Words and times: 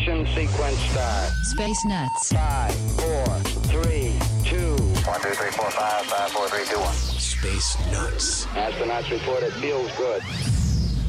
ignition 0.00 0.26
sequence 0.34 0.78
start. 0.78 1.30
Space 1.42 1.84
Nuts. 1.84 2.32
5, 2.32 2.74
4, 3.00 3.26
3, 3.82 4.14
2. 4.44 4.76
1, 4.76 5.20
2, 5.20 5.28
3, 5.28 5.50
4, 5.50 5.70
5, 5.70 6.06
5, 6.06 6.30
4, 6.30 6.48
3, 6.48 6.64
2, 6.64 6.78
1. 6.78 6.94
Space 6.94 7.76
Nuts. 7.92 8.46
Astronauts 8.46 9.10
report 9.10 9.42
it 9.42 9.52
feels 9.54 9.90
good. 9.96 10.22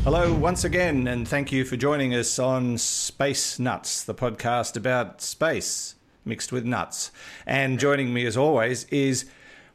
Hello, 0.04 0.34
once 0.34 0.64
again, 0.64 1.08
and 1.08 1.28
thank 1.28 1.52
you 1.52 1.64
for 1.64 1.78
joining 1.78 2.14
us 2.14 2.40
on 2.40 2.78
Space 2.78 3.60
Nuts, 3.60 4.04
the 4.04 4.16
podcast 4.16 4.76
about 4.76 5.22
space 5.22 5.96
mixed 6.26 6.52
with 6.52 6.66
nuts. 6.66 7.12
And 7.46 7.80
joining 7.80 8.14
me, 8.14 8.26
as 8.26 8.36
always, 8.36 8.86
is, 8.86 9.26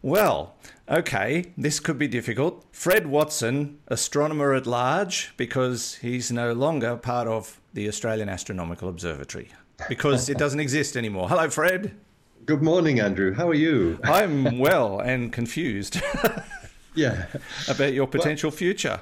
well, 0.06 0.55
okay, 0.88 1.46
this 1.59 1.80
could 1.80 1.98
be 1.98 2.06
difficult. 2.06 2.65
Fred 2.70 3.09
Watson, 3.09 3.80
astronomer 3.88 4.55
at 4.55 4.65
large, 4.65 5.32
because 5.37 5.96
he's 5.96 6.30
no 6.30 6.52
longer 6.52 6.96
part 6.96 7.27
of 7.27 7.60
the 7.74 7.88
Australian 7.88 8.29
Astronomical 8.29 8.88
Observatory, 8.88 9.51
because 9.88 10.29
it 10.29 10.38
doesn't 10.38 10.60
exist 10.60 10.96
anymore. 10.96 11.29
Hello, 11.29 11.51
Fred. 11.51 11.96
Good 12.45 12.62
morning, 12.62 13.01
Andrew. 13.01 13.35
How 13.35 13.48
are 13.48 13.54
you? 13.54 13.98
I'm 14.04 14.60
well 14.60 15.01
and 15.01 15.32
confused 15.32 16.01
Yeah. 16.95 17.26
about 17.68 17.93
your 17.93 18.07
potential 18.07 18.52
future. 18.52 19.01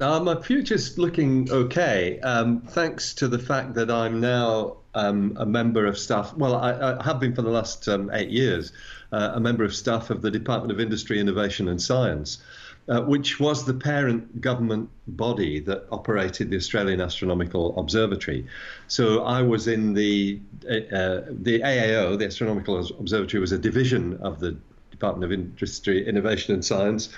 Uh, 0.00 0.20
my 0.20 0.40
future's 0.40 0.98
looking 0.98 1.50
okay, 1.52 2.18
um, 2.20 2.62
thanks 2.62 3.12
to 3.14 3.28
the 3.28 3.38
fact 3.38 3.74
that 3.74 3.90
I'm 3.90 4.20
now 4.20 4.78
um, 4.94 5.36
a 5.38 5.44
member 5.46 5.86
of 5.86 5.98
staff. 5.98 6.34
Well, 6.34 6.56
I, 6.56 6.72
I 6.98 7.04
have 7.04 7.20
been 7.20 7.34
for 7.34 7.42
the 7.42 7.50
last 7.50 7.86
um, 7.88 8.10
eight 8.12 8.30
years, 8.30 8.72
uh, 9.14 9.32
a 9.34 9.40
member 9.40 9.62
of 9.62 9.72
staff 9.74 10.10
of 10.10 10.22
the 10.22 10.30
Department 10.30 10.72
of 10.72 10.80
Industry, 10.80 11.20
Innovation 11.20 11.68
and 11.68 11.80
Science, 11.80 12.42
uh, 12.88 13.00
which 13.02 13.38
was 13.38 13.64
the 13.64 13.74
parent 13.74 14.40
government 14.40 14.90
body 15.06 15.60
that 15.60 15.86
operated 15.92 16.50
the 16.50 16.56
Australian 16.56 17.00
Astronomical 17.00 17.78
Observatory. 17.78 18.44
So 18.88 19.22
I 19.22 19.40
was 19.42 19.68
in 19.68 19.94
the 19.94 20.40
uh, 20.64 21.30
the 21.48 21.60
AAO, 21.60 22.18
the 22.18 22.26
Astronomical 22.26 22.80
Observatory, 22.98 23.40
was 23.40 23.52
a 23.52 23.58
division 23.58 24.18
of 24.20 24.40
the 24.40 24.56
Department 24.90 25.24
of 25.24 25.32
Industry, 25.32 26.06
Innovation 26.06 26.52
and 26.54 26.64
Science. 26.64 27.10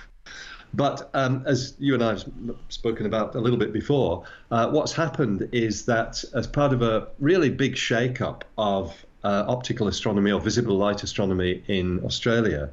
But 0.75 1.09
um, 1.15 1.45
as 1.47 1.75
you 1.79 1.95
and 1.95 2.05
I 2.05 2.11
have 2.11 2.25
spoken 2.69 3.07
about 3.07 3.35
a 3.35 3.41
little 3.41 3.59
bit 3.59 3.73
before, 3.73 4.25
uh, 4.51 4.69
what's 4.69 4.93
happened 4.93 5.49
is 5.53 5.87
that 5.87 6.23
as 6.35 6.47
part 6.47 6.75
of 6.75 6.83
a 6.83 7.09
really 7.19 7.49
big 7.49 7.77
shake-up 7.77 8.45
of 8.59 9.06
uh, 9.27 9.45
optical 9.49 9.89
astronomy 9.89 10.31
or 10.31 10.41
visible 10.41 10.77
light 10.77 11.03
astronomy 11.03 11.63
in 11.67 12.05
Australia, 12.05 12.71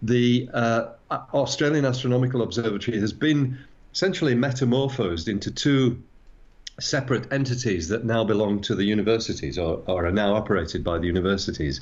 the 0.00 0.48
uh, 0.52 0.86
Australian 1.10 1.84
Astronomical 1.84 2.40
Observatory 2.42 2.98
has 3.00 3.12
been 3.12 3.58
essentially 3.92 4.34
metamorphosed 4.34 5.28
into 5.28 5.50
two 5.50 6.02
separate 6.80 7.32
entities 7.32 7.88
that 7.88 8.04
now 8.04 8.24
belong 8.24 8.60
to 8.62 8.74
the 8.74 8.84
universities 8.84 9.58
or, 9.58 9.82
or, 9.86 10.06
are 10.06 10.10
now 10.10 10.34
operated 10.34 10.82
by 10.82 10.98
the 10.98 11.06
universities. 11.06 11.80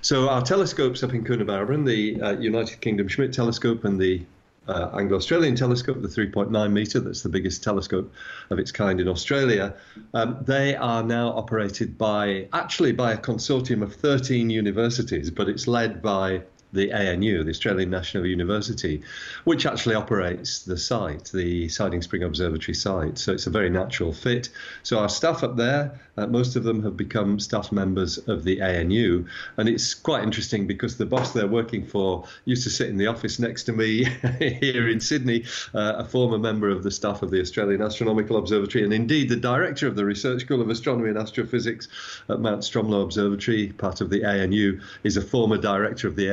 So 0.00 0.28
our 0.28 0.42
telescopes 0.42 1.02
up 1.04 1.12
in 1.14 1.22
Coonabarabran, 1.22 1.86
the 1.86 2.20
uh, 2.20 2.32
United 2.40 2.80
Kingdom 2.80 3.06
Schmidt 3.06 3.32
telescope 3.32 3.84
and 3.84 4.00
the 4.00 4.22
uh, 4.68 4.90
Anglo-Australian 4.94 5.56
telescope, 5.56 6.00
the 6.02 6.08
3.9 6.08 6.72
meter, 6.72 7.00
that's 7.00 7.22
the 7.22 7.28
biggest 7.28 7.62
telescope 7.62 8.12
of 8.50 8.58
its 8.58 8.70
kind 8.70 9.00
in 9.00 9.08
Australia. 9.08 9.74
Um, 10.14 10.38
they 10.42 10.76
are 10.76 11.02
now 11.02 11.28
operated 11.30 11.98
by, 11.98 12.48
actually 12.52 12.92
by 12.92 13.12
a 13.12 13.18
consortium 13.18 13.82
of 13.82 13.94
13 13.94 14.50
universities, 14.50 15.30
but 15.30 15.48
it's 15.48 15.66
led 15.66 16.00
by 16.00 16.42
the 16.72 16.92
ANU, 16.92 17.44
the 17.44 17.50
Australian 17.50 17.90
National 17.90 18.26
University, 18.26 19.02
which 19.44 19.66
actually 19.66 19.94
operates 19.94 20.60
the 20.60 20.78
site, 20.78 21.30
the 21.32 21.68
Siding 21.68 22.02
Spring 22.02 22.22
Observatory 22.22 22.74
site. 22.74 23.18
So 23.18 23.32
it's 23.32 23.46
a 23.46 23.50
very 23.50 23.70
natural 23.70 24.12
fit. 24.12 24.48
So 24.82 24.98
our 24.98 25.08
staff 25.08 25.42
up 25.42 25.56
there, 25.56 26.00
uh, 26.16 26.26
most 26.26 26.56
of 26.56 26.64
them 26.64 26.82
have 26.82 26.96
become 26.96 27.38
staff 27.40 27.72
members 27.72 28.18
of 28.28 28.44
the 28.44 28.62
ANU. 28.62 29.26
And 29.56 29.68
it's 29.68 29.94
quite 29.94 30.22
interesting 30.22 30.66
because 30.66 30.96
the 30.96 31.06
boss 31.06 31.32
they're 31.32 31.46
working 31.46 31.86
for 31.86 32.24
used 32.44 32.64
to 32.64 32.70
sit 32.70 32.88
in 32.88 32.96
the 32.96 33.06
office 33.06 33.38
next 33.38 33.64
to 33.64 33.72
me 33.72 34.04
here 34.38 34.88
in 34.88 35.00
Sydney, 35.00 35.44
uh, 35.74 35.94
a 35.98 36.04
former 36.04 36.38
member 36.38 36.68
of 36.68 36.82
the 36.82 36.90
staff 36.90 37.22
of 37.22 37.30
the 37.30 37.40
Australian 37.40 37.82
Astronomical 37.82 38.36
Observatory, 38.36 38.84
and 38.84 38.92
indeed 38.92 39.28
the 39.28 39.36
director 39.36 39.86
of 39.86 39.96
the 39.96 40.04
Research 40.04 40.42
School 40.42 40.60
of 40.60 40.70
Astronomy 40.70 41.10
and 41.10 41.18
Astrophysics 41.18 41.88
at 42.28 42.40
Mount 42.40 42.62
Stromlo 42.62 43.02
Observatory, 43.02 43.68
part 43.68 44.00
of 44.00 44.10
the 44.10 44.24
ANU, 44.24 44.80
is 45.04 45.16
a 45.16 45.22
former 45.22 45.58
director 45.58 46.08
of 46.08 46.16
the 46.16 46.28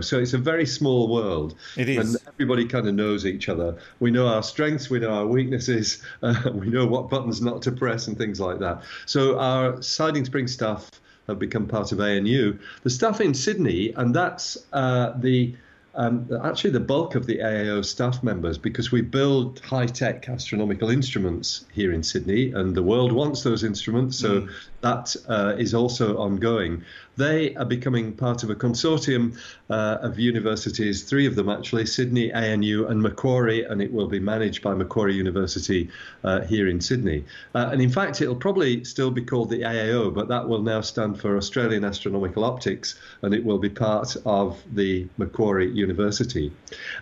So 0.00 0.18
it's 0.18 0.32
a 0.34 0.38
very 0.38 0.66
small 0.66 1.08
world. 1.08 1.54
It 1.76 1.88
is. 1.88 2.14
And 2.14 2.28
everybody 2.28 2.66
kind 2.66 2.86
of 2.86 2.94
knows 2.94 3.26
each 3.26 3.48
other. 3.48 3.76
We 4.00 4.10
know 4.10 4.26
our 4.26 4.42
strengths, 4.42 4.90
we 4.90 4.98
know 4.98 5.10
our 5.10 5.26
weaknesses, 5.26 6.02
uh, 6.22 6.50
we 6.52 6.68
know 6.68 6.86
what 6.86 7.10
buttons 7.10 7.40
not 7.40 7.62
to 7.62 7.72
press 7.72 8.06
and 8.06 8.16
things 8.16 8.40
like 8.40 8.58
that. 8.60 8.82
So 9.06 9.38
our 9.38 9.80
Siding 9.82 10.24
Spring 10.24 10.48
staff 10.48 10.90
have 11.28 11.38
become 11.38 11.66
part 11.66 11.92
of 11.92 12.00
ANU. 12.00 12.58
The 12.82 12.90
staff 12.90 13.20
in 13.20 13.34
Sydney, 13.34 13.92
and 13.96 14.14
that's 14.14 14.58
uh, 14.72 15.12
the 15.18 15.54
um, 15.94 16.28
actually 16.44 16.70
the 16.70 16.80
bulk 16.80 17.14
of 17.16 17.26
the 17.26 17.38
AAO 17.38 17.84
staff 17.84 18.22
members 18.22 18.58
because 18.58 18.92
we 18.92 19.00
build 19.02 19.58
high 19.60 19.86
tech 19.86 20.28
astronomical 20.28 20.88
instruments 20.88 21.66
here 21.72 21.92
in 21.92 22.02
Sydney, 22.02 22.52
and 22.52 22.76
the 22.76 22.82
world 22.82 23.12
wants 23.12 23.42
those 23.42 23.64
instruments, 23.64 24.16
so 24.16 24.42
mm. 24.42 24.50
that 24.82 25.16
uh, 25.28 25.56
is 25.58 25.74
also 25.74 26.16
ongoing. 26.16 26.84
They 27.20 27.54
are 27.56 27.66
becoming 27.66 28.14
part 28.14 28.42
of 28.44 28.48
a 28.48 28.54
consortium 28.54 29.38
uh, 29.68 29.98
of 30.00 30.18
universities, 30.18 31.02
three 31.02 31.26
of 31.26 31.34
them 31.36 31.50
actually 31.50 31.84
Sydney, 31.84 32.32
ANU, 32.32 32.86
and 32.86 33.02
Macquarie, 33.02 33.62
and 33.64 33.82
it 33.82 33.92
will 33.92 34.06
be 34.06 34.18
managed 34.18 34.62
by 34.62 34.72
Macquarie 34.72 35.14
University 35.14 35.90
uh, 36.24 36.40
here 36.40 36.66
in 36.66 36.80
Sydney. 36.80 37.26
Uh, 37.54 37.68
and 37.72 37.82
in 37.82 37.90
fact, 37.90 38.22
it'll 38.22 38.34
probably 38.34 38.84
still 38.84 39.10
be 39.10 39.20
called 39.22 39.50
the 39.50 39.60
AAO, 39.60 40.14
but 40.14 40.28
that 40.28 40.48
will 40.48 40.62
now 40.62 40.80
stand 40.80 41.20
for 41.20 41.36
Australian 41.36 41.84
Astronomical 41.84 42.42
Optics, 42.42 42.94
and 43.20 43.34
it 43.34 43.44
will 43.44 43.58
be 43.58 43.68
part 43.68 44.16
of 44.24 44.58
the 44.72 45.06
Macquarie 45.18 45.70
University. 45.70 46.50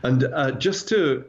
And 0.02 0.24
uh, 0.24 0.50
just 0.50 0.88
to 0.88 1.24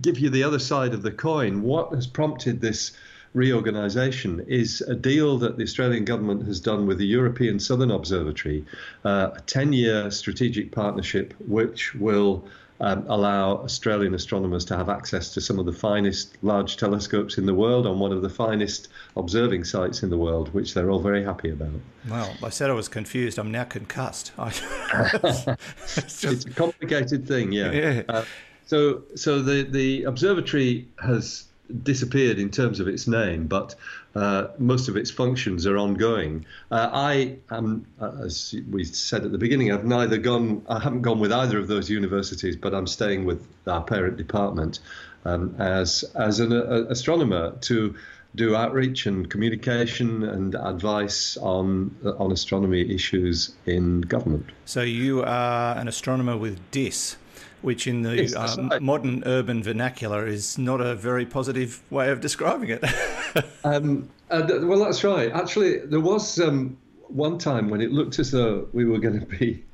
give 0.00 0.18
you 0.18 0.28
the 0.28 0.42
other 0.42 0.58
side 0.58 0.92
of 0.92 1.02
the 1.02 1.12
coin, 1.12 1.62
what 1.62 1.94
has 1.94 2.08
prompted 2.08 2.60
this? 2.60 2.90
Reorganisation 3.34 4.44
is 4.48 4.80
a 4.82 4.94
deal 4.94 5.36
that 5.38 5.56
the 5.56 5.64
Australian 5.64 6.04
government 6.04 6.46
has 6.46 6.60
done 6.60 6.86
with 6.86 6.98
the 6.98 7.06
European 7.06 7.58
Southern 7.58 7.90
Observatory, 7.90 8.64
uh, 9.04 9.30
a 9.34 9.40
10 9.42 9.72
year 9.72 10.10
strategic 10.10 10.72
partnership 10.72 11.34
which 11.46 11.94
will 11.94 12.44
um, 12.80 13.04
allow 13.08 13.56
Australian 13.58 14.14
astronomers 14.14 14.64
to 14.66 14.76
have 14.76 14.88
access 14.88 15.32
to 15.34 15.40
some 15.40 15.58
of 15.58 15.66
the 15.66 15.72
finest 15.72 16.36
large 16.42 16.76
telescopes 16.76 17.38
in 17.38 17.46
the 17.46 17.54
world 17.54 17.86
on 17.86 17.98
one 17.98 18.12
of 18.12 18.22
the 18.22 18.28
finest 18.28 18.88
observing 19.16 19.64
sites 19.64 20.02
in 20.02 20.10
the 20.10 20.18
world, 20.18 20.52
which 20.52 20.74
they're 20.74 20.90
all 20.90 21.00
very 21.00 21.24
happy 21.24 21.50
about. 21.50 21.70
Well, 22.08 22.34
I 22.42 22.48
said 22.48 22.70
I 22.70 22.74
was 22.74 22.88
confused. 22.88 23.38
I'm 23.38 23.50
now 23.50 23.64
concussed. 23.64 24.32
it's, 24.38 25.44
just... 25.44 26.24
it's, 26.24 26.44
a 26.46 26.50
complicated 26.50 27.26
thing, 27.28 27.52
yeah. 27.52 27.70
yeah. 27.70 28.02
Uh, 28.08 28.24
so, 28.66 29.02
so 29.14 29.40
the, 29.40 29.62
the 29.62 30.04
observatory 30.04 30.88
has 31.02 31.44
disappeared 31.82 32.38
in 32.38 32.50
terms 32.50 32.80
of 32.80 32.88
its 32.88 33.06
name, 33.06 33.46
but 33.46 33.74
uh, 34.14 34.48
most 34.58 34.88
of 34.88 34.96
its 34.96 35.10
functions 35.10 35.66
are 35.66 35.76
ongoing. 35.76 36.44
Uh, 36.70 36.90
I 36.92 37.36
am, 37.50 37.86
uh, 38.00 38.12
as 38.24 38.54
we 38.70 38.84
said 38.84 39.24
at 39.24 39.32
the 39.32 39.38
beginning, 39.38 39.72
I've 39.72 39.84
neither 39.84 40.18
gone, 40.18 40.64
I 40.68 40.78
haven't 40.80 41.02
gone 41.02 41.20
with 41.20 41.32
either 41.32 41.58
of 41.58 41.68
those 41.68 41.88
universities, 41.90 42.56
but 42.56 42.74
I'm 42.74 42.86
staying 42.86 43.24
with 43.24 43.46
our 43.66 43.82
parent 43.82 44.16
department 44.16 44.80
um, 45.24 45.56
as 45.58 46.04
as 46.14 46.40
an 46.40 46.52
a, 46.52 46.84
astronomer 46.90 47.52
to 47.62 47.94
do 48.34 48.56
outreach 48.56 49.06
and 49.06 49.30
communication 49.30 50.22
and 50.24 50.54
advice 50.54 51.36
on 51.38 51.96
on 52.18 52.32
astronomy 52.32 52.94
issues 52.94 53.54
in 53.64 54.02
government. 54.02 54.50
So 54.64 54.82
you 54.82 55.22
are 55.22 55.78
an 55.78 55.88
astronomer 55.88 56.36
with 56.36 56.58
DIS 56.70 57.16
which 57.64 57.86
in 57.86 58.02
the 58.02 58.16
yes, 58.16 58.34
uh, 58.36 58.78
modern 58.80 59.22
urban 59.24 59.62
vernacular 59.62 60.26
is 60.26 60.58
not 60.58 60.80
a 60.80 60.94
very 60.94 61.24
positive 61.24 61.80
way 61.90 62.10
of 62.10 62.20
describing 62.20 62.68
it. 62.68 62.84
um, 63.64 64.08
uh, 64.30 64.46
well, 64.62 64.78
that's 64.78 65.02
right. 65.02 65.32
Actually, 65.32 65.78
there 65.78 66.00
was 66.00 66.38
um, 66.38 66.76
one 67.08 67.38
time 67.38 67.70
when 67.70 67.80
it 67.80 67.90
looked 67.90 68.18
as 68.18 68.30
though 68.30 68.68
we 68.74 68.84
were 68.84 68.98
going 68.98 69.18
to 69.18 69.26
be 69.26 69.64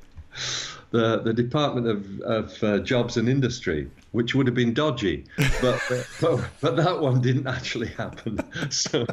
the, 0.93 1.19
the 1.19 1.33
Department 1.33 1.89
of, 1.89 2.21
of 2.21 2.63
uh, 2.63 2.79
Jobs 2.79 3.17
and 3.17 3.29
Industry, 3.29 3.91
which 4.13 4.37
would 4.37 4.47
have 4.47 4.55
been 4.55 4.73
dodgy, 4.73 5.25
but, 5.61 5.83
but, 6.21 6.41
but 6.61 6.77
that 6.77 7.01
one 7.01 7.21
didn't 7.21 7.49
actually 7.49 7.89
happen. 7.89 8.39
So, 8.71 9.05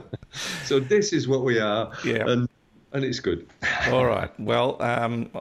so 0.66 0.80
this 0.80 1.14
is 1.14 1.28
what 1.28 1.44
we 1.44 1.60
are, 1.60 1.92
Yeah. 2.06 2.30
and, 2.30 2.48
and 2.94 3.04
it's 3.04 3.20
good. 3.20 3.48
All 3.90 4.06
right. 4.06 4.32
Well, 4.40 4.80
um, 4.82 5.32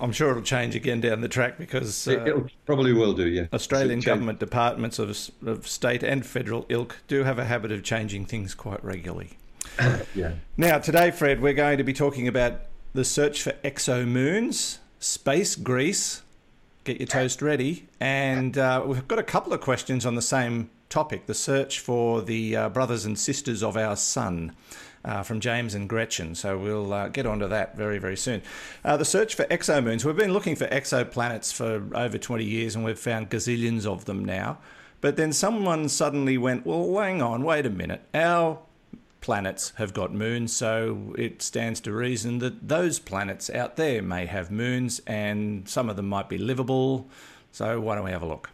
I'm 0.00 0.12
sure 0.12 0.30
it'll 0.30 0.42
change 0.42 0.74
again 0.74 1.00
down 1.00 1.20
the 1.20 1.28
track 1.28 1.58
because 1.58 2.06
It, 2.06 2.20
uh, 2.20 2.36
it 2.36 2.52
probably 2.66 2.92
will 2.92 3.12
do, 3.12 3.26
yeah. 3.28 3.46
Australian 3.52 4.00
government 4.00 4.38
departments 4.38 4.98
of, 4.98 5.16
of 5.46 5.66
state 5.66 6.02
and 6.02 6.24
federal 6.24 6.66
ilk 6.68 6.98
do 7.08 7.24
have 7.24 7.38
a 7.38 7.44
habit 7.44 7.70
of 7.72 7.82
changing 7.82 8.26
things 8.26 8.54
quite 8.54 8.82
regularly. 8.84 9.36
Yeah. 10.14 10.32
Now, 10.56 10.78
today, 10.78 11.10
Fred, 11.10 11.40
we're 11.40 11.54
going 11.54 11.78
to 11.78 11.84
be 11.84 11.92
talking 11.92 12.26
about 12.26 12.62
the 12.92 13.04
search 13.04 13.42
for 13.42 13.52
exomoons, 13.64 14.78
space 14.98 15.54
grease. 15.54 16.22
Get 16.84 16.98
your 16.98 17.06
toast 17.06 17.40
ready. 17.40 17.86
And 18.00 18.58
uh, 18.58 18.82
we've 18.84 19.06
got 19.06 19.18
a 19.18 19.22
couple 19.22 19.52
of 19.52 19.60
questions 19.60 20.04
on 20.04 20.16
the 20.16 20.22
same 20.22 20.70
topic 20.88 21.26
the 21.26 21.34
search 21.34 21.78
for 21.78 22.20
the 22.20 22.56
uh, 22.56 22.68
brothers 22.68 23.04
and 23.04 23.18
sisters 23.18 23.62
of 23.62 23.76
our 23.76 23.96
sun. 23.96 24.54
Uh, 25.02 25.22
from 25.22 25.40
James 25.40 25.74
and 25.74 25.88
Gretchen, 25.88 26.34
so 26.34 26.58
we'll 26.58 26.92
uh, 26.92 27.08
get 27.08 27.24
onto 27.24 27.48
that 27.48 27.74
very, 27.74 27.98
very 27.98 28.18
soon. 28.18 28.42
Uh, 28.84 28.98
the 28.98 29.04
search 29.06 29.34
for 29.34 29.44
exomoons. 29.44 30.04
We've 30.04 30.14
been 30.14 30.34
looking 30.34 30.56
for 30.56 30.66
exoplanets 30.66 31.54
for 31.54 31.88
over 31.96 32.18
20 32.18 32.44
years 32.44 32.76
and 32.76 32.84
we've 32.84 32.98
found 32.98 33.30
gazillions 33.30 33.86
of 33.86 34.04
them 34.04 34.26
now. 34.26 34.58
But 35.00 35.16
then 35.16 35.32
someone 35.32 35.88
suddenly 35.88 36.36
went, 36.36 36.66
well, 36.66 36.98
hang 36.98 37.22
on, 37.22 37.42
wait 37.42 37.64
a 37.64 37.70
minute. 37.70 38.02
Our 38.12 38.58
planets 39.20 39.72
have 39.76 39.94
got 39.94 40.12
moons, 40.12 40.52
so 40.52 41.14
it 41.16 41.42
stands 41.42 41.80
to 41.80 41.92
reason 41.92 42.38
that 42.38 42.68
those 42.68 42.98
planets 42.98 43.50
out 43.50 43.76
there 43.76 44.02
may 44.02 44.26
have 44.26 44.50
moons 44.50 45.00
and 45.06 45.68
some 45.68 45.88
of 45.88 45.96
them 45.96 46.08
might 46.08 46.28
be 46.28 46.38
livable. 46.38 47.08
So 47.52 47.80
why 47.80 47.94
don't 47.94 48.04
we 48.04 48.10
have 48.10 48.22
a 48.22 48.26
look? 48.26 48.50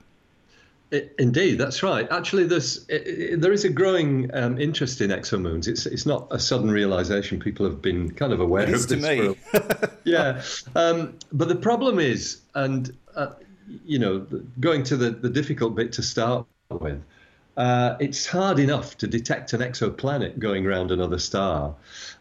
Indeed, 1.18 1.58
that's 1.58 1.82
right. 1.82 2.06
Actually, 2.12 2.44
there's 2.44 2.86
there 2.86 3.52
is 3.52 3.64
a 3.64 3.68
growing 3.68 4.30
um, 4.32 4.58
interest 4.60 5.00
in 5.00 5.10
exomoons. 5.10 5.66
It's 5.66 5.84
it's 5.84 6.06
not 6.06 6.28
a 6.30 6.38
sudden 6.38 6.70
realization. 6.70 7.40
People 7.40 7.66
have 7.66 7.82
been 7.82 8.12
kind 8.12 8.32
of 8.32 8.38
aware 8.40 8.62
It 8.62 8.70
is 8.70 8.84
of 8.84 8.90
to 8.90 8.96
me. 8.96 9.34
for 9.34 9.58
a- 9.58 9.90
yeah, 10.04 10.42
um, 10.76 11.18
but 11.32 11.48
the 11.48 11.56
problem 11.56 11.98
is, 11.98 12.40
and 12.54 12.96
uh, 13.16 13.30
you 13.84 13.98
know, 13.98 14.26
going 14.60 14.84
to 14.84 14.96
the 14.96 15.10
the 15.10 15.28
difficult 15.30 15.74
bit 15.74 15.92
to 15.94 16.02
start 16.02 16.46
with. 16.70 17.02
Uh, 17.56 17.96
it's 18.00 18.26
hard 18.26 18.58
enough 18.58 18.98
to 18.98 19.06
detect 19.06 19.54
an 19.54 19.62
exoplanet 19.62 20.38
going 20.38 20.66
around 20.66 20.90
another 20.92 21.18
star, 21.18 21.74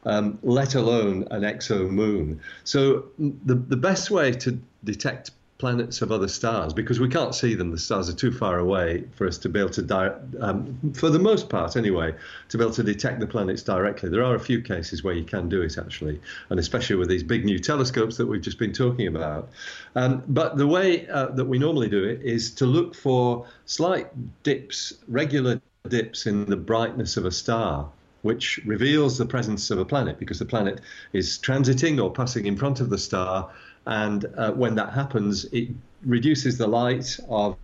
um, 0.06 0.40
let 0.44 0.76
alone 0.76 1.28
an 1.30 1.42
exomoon. 1.44 2.40
So 2.64 3.06
the 3.20 3.54
the 3.56 3.78
best 3.78 4.10
way 4.10 4.32
to 4.32 4.58
detect 4.86 5.32
planets 5.58 6.02
of 6.02 6.12
other 6.12 6.28
stars, 6.28 6.74
because 6.74 7.00
we 7.00 7.08
can't 7.08 7.34
see 7.34 7.56
them, 7.56 7.72
the 7.72 7.78
stars 7.78 8.10
are 8.10 8.14
too 8.14 8.32
far 8.32 8.60
away 8.60 9.06
for 9.16 9.26
us 9.26 9.38
to 9.38 9.48
be 9.48 9.60
able 9.60 9.70
to, 9.70 9.82
di- 9.82 10.14
um, 10.42 10.78
for 10.94 11.10
the 11.10 11.20
most 11.20 11.50
part 11.50 11.78
anyway, 11.78 12.14
to 12.50 12.58
be 12.58 12.64
able 12.64 12.74
to 12.74 12.84
detect 12.84 13.22
the 13.22 13.28
planets 13.28 13.64
directly. 13.64 14.10
There 14.10 14.24
are 14.24 14.36
a 14.36 14.40
few 14.40 14.62
cases 14.62 15.04
where 15.04 15.14
you 15.14 15.24
can 15.24 15.48
do 15.48 15.62
it 15.62 15.78
actually, 15.78 16.20
and 16.50 16.60
especially 16.60 16.98
with 16.98 17.08
these 17.08 17.24
big 17.24 17.46
new 17.46 17.58
telescopes 17.58 18.18
that 18.18 18.26
we've 18.26 18.42
just 18.42 18.60
been 18.60 18.74
talking 18.74 19.08
about. 19.08 19.50
Um, 19.96 20.24
but 20.28 20.58
the 20.58 20.68
way 20.68 21.08
uh, 21.08 21.28
that 21.28 21.46
we 21.46 21.58
normally 21.58 21.88
do 21.88 22.04
it 22.04 22.22
is 22.22 22.52
to 22.56 22.66
look 22.66 22.94
for 22.94 23.48
slight 23.66 24.08
dips, 24.44 24.94
regular 25.08 25.62
dips 25.88 26.26
in 26.26 26.46
the 26.46 26.58
brightness 26.58 27.16
of 27.16 27.26
a 27.26 27.32
star 27.32 27.90
which 28.26 28.60
reveals 28.66 29.20
the 29.20 29.26
presence 29.26 29.70
of 29.70 29.78
a 29.78 29.86
planet 29.86 30.18
because 30.18 30.40
the 30.40 30.46
planet 30.46 30.82
is 31.14 31.38
transiting 31.38 32.04
or 32.04 32.12
passing 32.12 32.48
in 32.48 32.58
front 32.58 32.80
of 32.80 32.90
the 32.90 32.98
star. 32.98 33.52
And 33.86 34.26
uh, 34.38 34.52
when 34.52 34.76
that 34.76 34.94
happens, 34.94 35.46
it 35.46 35.70
reduces 36.04 36.58
the 36.58 36.68
light 36.68 37.20
of 37.30 37.58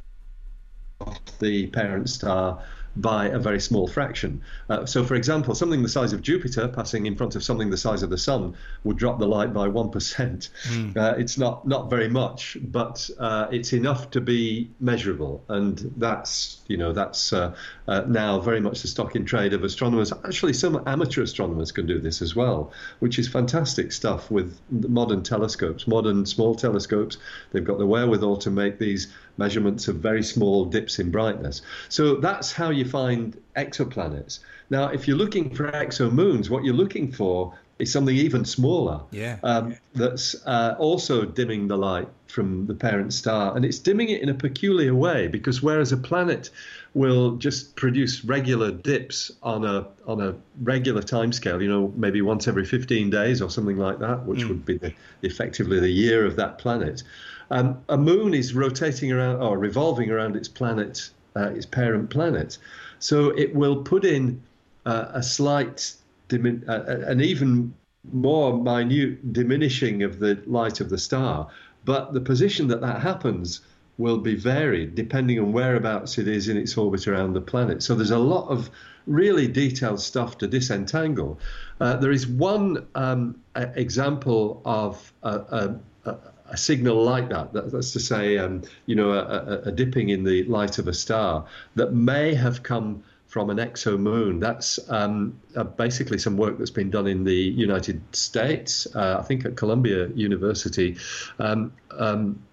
the 1.39 1.67
parent 1.67 2.09
star 2.09 2.63
by 2.95 3.27
a 3.27 3.39
very 3.39 3.59
small 3.59 3.87
fraction. 3.87 4.41
Uh, 4.69 4.85
so, 4.85 5.03
for 5.03 5.15
example, 5.15 5.55
something 5.55 5.81
the 5.81 5.89
size 5.89 6.13
of 6.13 6.21
Jupiter 6.21 6.67
passing 6.67 7.05
in 7.05 7.15
front 7.15 7.35
of 7.35 7.43
something 7.43 7.69
the 7.69 7.77
size 7.77 8.03
of 8.03 8.09
the 8.09 8.17
Sun 8.17 8.55
would 8.83 8.97
drop 8.97 9.19
the 9.19 9.27
light 9.27 9.53
by 9.53 9.67
one 9.67 9.89
percent. 9.89 10.49
Uh, 10.97 11.13
it's 11.17 11.37
not 11.37 11.67
not 11.67 11.89
very 11.89 12.09
much, 12.09 12.57
but 12.61 13.09
uh, 13.19 13.47
it's 13.51 13.73
enough 13.73 14.09
to 14.11 14.21
be 14.21 14.69
measurable, 14.79 15.43
and 15.47 15.93
that's 15.97 16.61
you 16.67 16.77
know 16.77 16.91
that's 16.93 17.33
uh, 17.33 17.55
uh, 17.87 18.01
now 18.07 18.39
very 18.39 18.59
much 18.59 18.81
the 18.81 18.87
stock 18.87 19.15
in 19.15 19.25
trade 19.25 19.53
of 19.53 19.63
astronomers. 19.63 20.11
Actually, 20.11 20.53
some 20.53 20.83
amateur 20.85 21.23
astronomers 21.23 21.71
can 21.71 21.85
do 21.85 21.99
this 21.99 22.21
as 22.21 22.35
well, 22.35 22.71
which 22.99 23.19
is 23.19 23.27
fantastic 23.27 23.91
stuff 23.91 24.29
with 24.29 24.57
modern 24.69 25.23
telescopes, 25.23 25.87
modern 25.87 26.25
small 26.25 26.55
telescopes. 26.55 27.17
They've 27.51 27.63
got 27.63 27.77
the 27.77 27.85
wherewithal 27.85 28.37
to 28.37 28.49
make 28.49 28.79
these 28.79 29.07
measurements 29.37 29.87
of 29.87 29.97
very 29.97 30.23
small 30.23 30.65
dips 30.65 30.99
in 30.99 31.11
brightness. 31.11 31.61
So 31.89 32.15
that's 32.15 32.51
how 32.51 32.69
you 32.69 32.85
find 32.85 33.39
exoplanets. 33.55 34.39
Now, 34.69 34.87
if 34.87 35.07
you're 35.07 35.17
looking 35.17 35.53
for 35.53 35.69
exomoons, 35.71 36.49
what 36.49 36.63
you're 36.63 36.73
looking 36.73 37.11
for 37.11 37.53
is 37.81 37.91
something 37.91 38.15
even 38.15 38.45
smaller. 38.45 39.01
Yeah. 39.11 39.39
Um, 39.43 39.75
that's 39.93 40.35
uh, 40.45 40.75
also 40.77 41.25
dimming 41.25 41.67
the 41.67 41.77
light 41.77 42.07
from 42.27 42.67
the 42.67 42.75
parent 42.75 43.11
star, 43.11 43.55
and 43.55 43.65
it's 43.65 43.79
dimming 43.79 44.09
it 44.09 44.21
in 44.21 44.29
a 44.29 44.33
peculiar 44.33 44.95
way 44.95 45.27
because 45.27 45.61
whereas 45.61 45.91
a 45.91 45.97
planet 45.97 46.51
will 46.93 47.37
just 47.37 47.75
produce 47.75 48.23
regular 48.23 48.71
dips 48.71 49.31
on 49.41 49.65
a 49.65 49.87
on 50.05 50.21
a 50.21 50.35
regular 50.61 51.01
timescale, 51.01 51.61
you 51.61 51.69
know, 51.69 51.91
maybe 51.95 52.21
once 52.21 52.47
every 52.47 52.65
15 52.65 53.09
days 53.09 53.41
or 53.41 53.49
something 53.49 53.77
like 53.77 53.99
that, 53.99 54.25
which 54.25 54.45
would 54.45 54.65
be 54.65 54.77
the, 54.77 54.93
effectively 55.23 55.79
the 55.79 55.89
year 55.89 56.25
of 56.25 56.35
that 56.35 56.59
planet. 56.59 57.03
Um, 57.51 57.83
a 57.89 57.97
moon 57.97 58.33
is 58.33 58.55
rotating 58.55 59.11
around 59.11 59.41
or 59.41 59.57
revolving 59.57 60.09
around 60.09 60.35
its 60.35 60.47
planet, 60.47 61.11
uh, 61.35 61.49
its 61.49 61.65
parent 61.65 62.09
planet, 62.09 62.57
so 62.99 63.29
it 63.37 63.53
will 63.53 63.83
put 63.83 64.05
in 64.05 64.41
uh, 64.85 65.07
a 65.13 65.21
slight, 65.21 65.93
dimin- 66.29 66.67
uh, 66.67 67.05
an 67.05 67.21
even 67.21 67.73
more 68.13 68.57
minute 68.57 69.33
diminishing 69.33 70.01
of 70.01 70.19
the 70.19 70.41
light 70.47 70.79
of 70.79 70.89
the 70.89 70.97
star, 70.97 71.47
but 71.85 72.13
the 72.13 72.21
position 72.21 72.67
that 72.69 72.81
that 72.81 73.01
happens 73.01 73.61
will 73.97 74.17
be 74.17 74.35
varied 74.35 74.95
depending 74.95 75.39
on 75.39 75.51
whereabouts 75.51 76.17
it 76.17 76.27
is 76.27 76.47
in 76.47 76.57
its 76.57 76.77
orbit 76.77 77.07
around 77.07 77.33
the 77.33 77.41
planet. 77.41 77.83
So 77.83 77.95
there's 77.95 78.11
a 78.11 78.17
lot 78.17 78.47
of 78.47 78.69
really 79.07 79.47
detailed 79.47 79.99
stuff 79.99 80.37
to 80.39 80.47
disentangle. 80.47 81.39
Uh, 81.79 81.97
there 81.97 82.11
is 82.11 82.25
one 82.27 82.87
um, 82.95 83.35
example 83.55 84.61
of 84.65 85.13
a, 85.23 85.29
a, 85.29 85.79
a, 86.05 86.17
a 86.51 86.57
signal 86.57 87.01
like 87.03 87.29
that, 87.29 87.53
that 87.53 87.71
that's 87.71 87.93
to 87.93 87.99
say, 87.99 88.37
um, 88.37 88.61
you 88.85 88.95
know, 88.95 89.11
a, 89.11 89.21
a, 89.23 89.61
a 89.69 89.71
dipping 89.71 90.09
in 90.09 90.23
the 90.23 90.43
light 90.43 90.77
of 90.77 90.87
a 90.87 90.93
star 90.93 91.45
that 91.75 91.93
may 91.93 92.33
have 92.33 92.61
come 92.61 93.03
from 93.27 93.49
an 93.49 93.57
exomoon. 93.57 94.41
That's 94.41 94.77
um, 94.89 95.39
uh, 95.55 95.63
basically 95.63 96.17
some 96.17 96.35
work 96.35 96.57
that's 96.57 96.71
been 96.71 96.89
done 96.89 97.07
in 97.07 97.23
the 97.23 97.33
United 97.33 98.01
States, 98.13 98.93
uh, 98.93 99.17
I 99.19 99.23
think 99.23 99.45
at 99.45 99.55
Columbia 99.55 100.09
University. 100.09 100.97
Um, 101.39 101.71
um, 101.91 102.43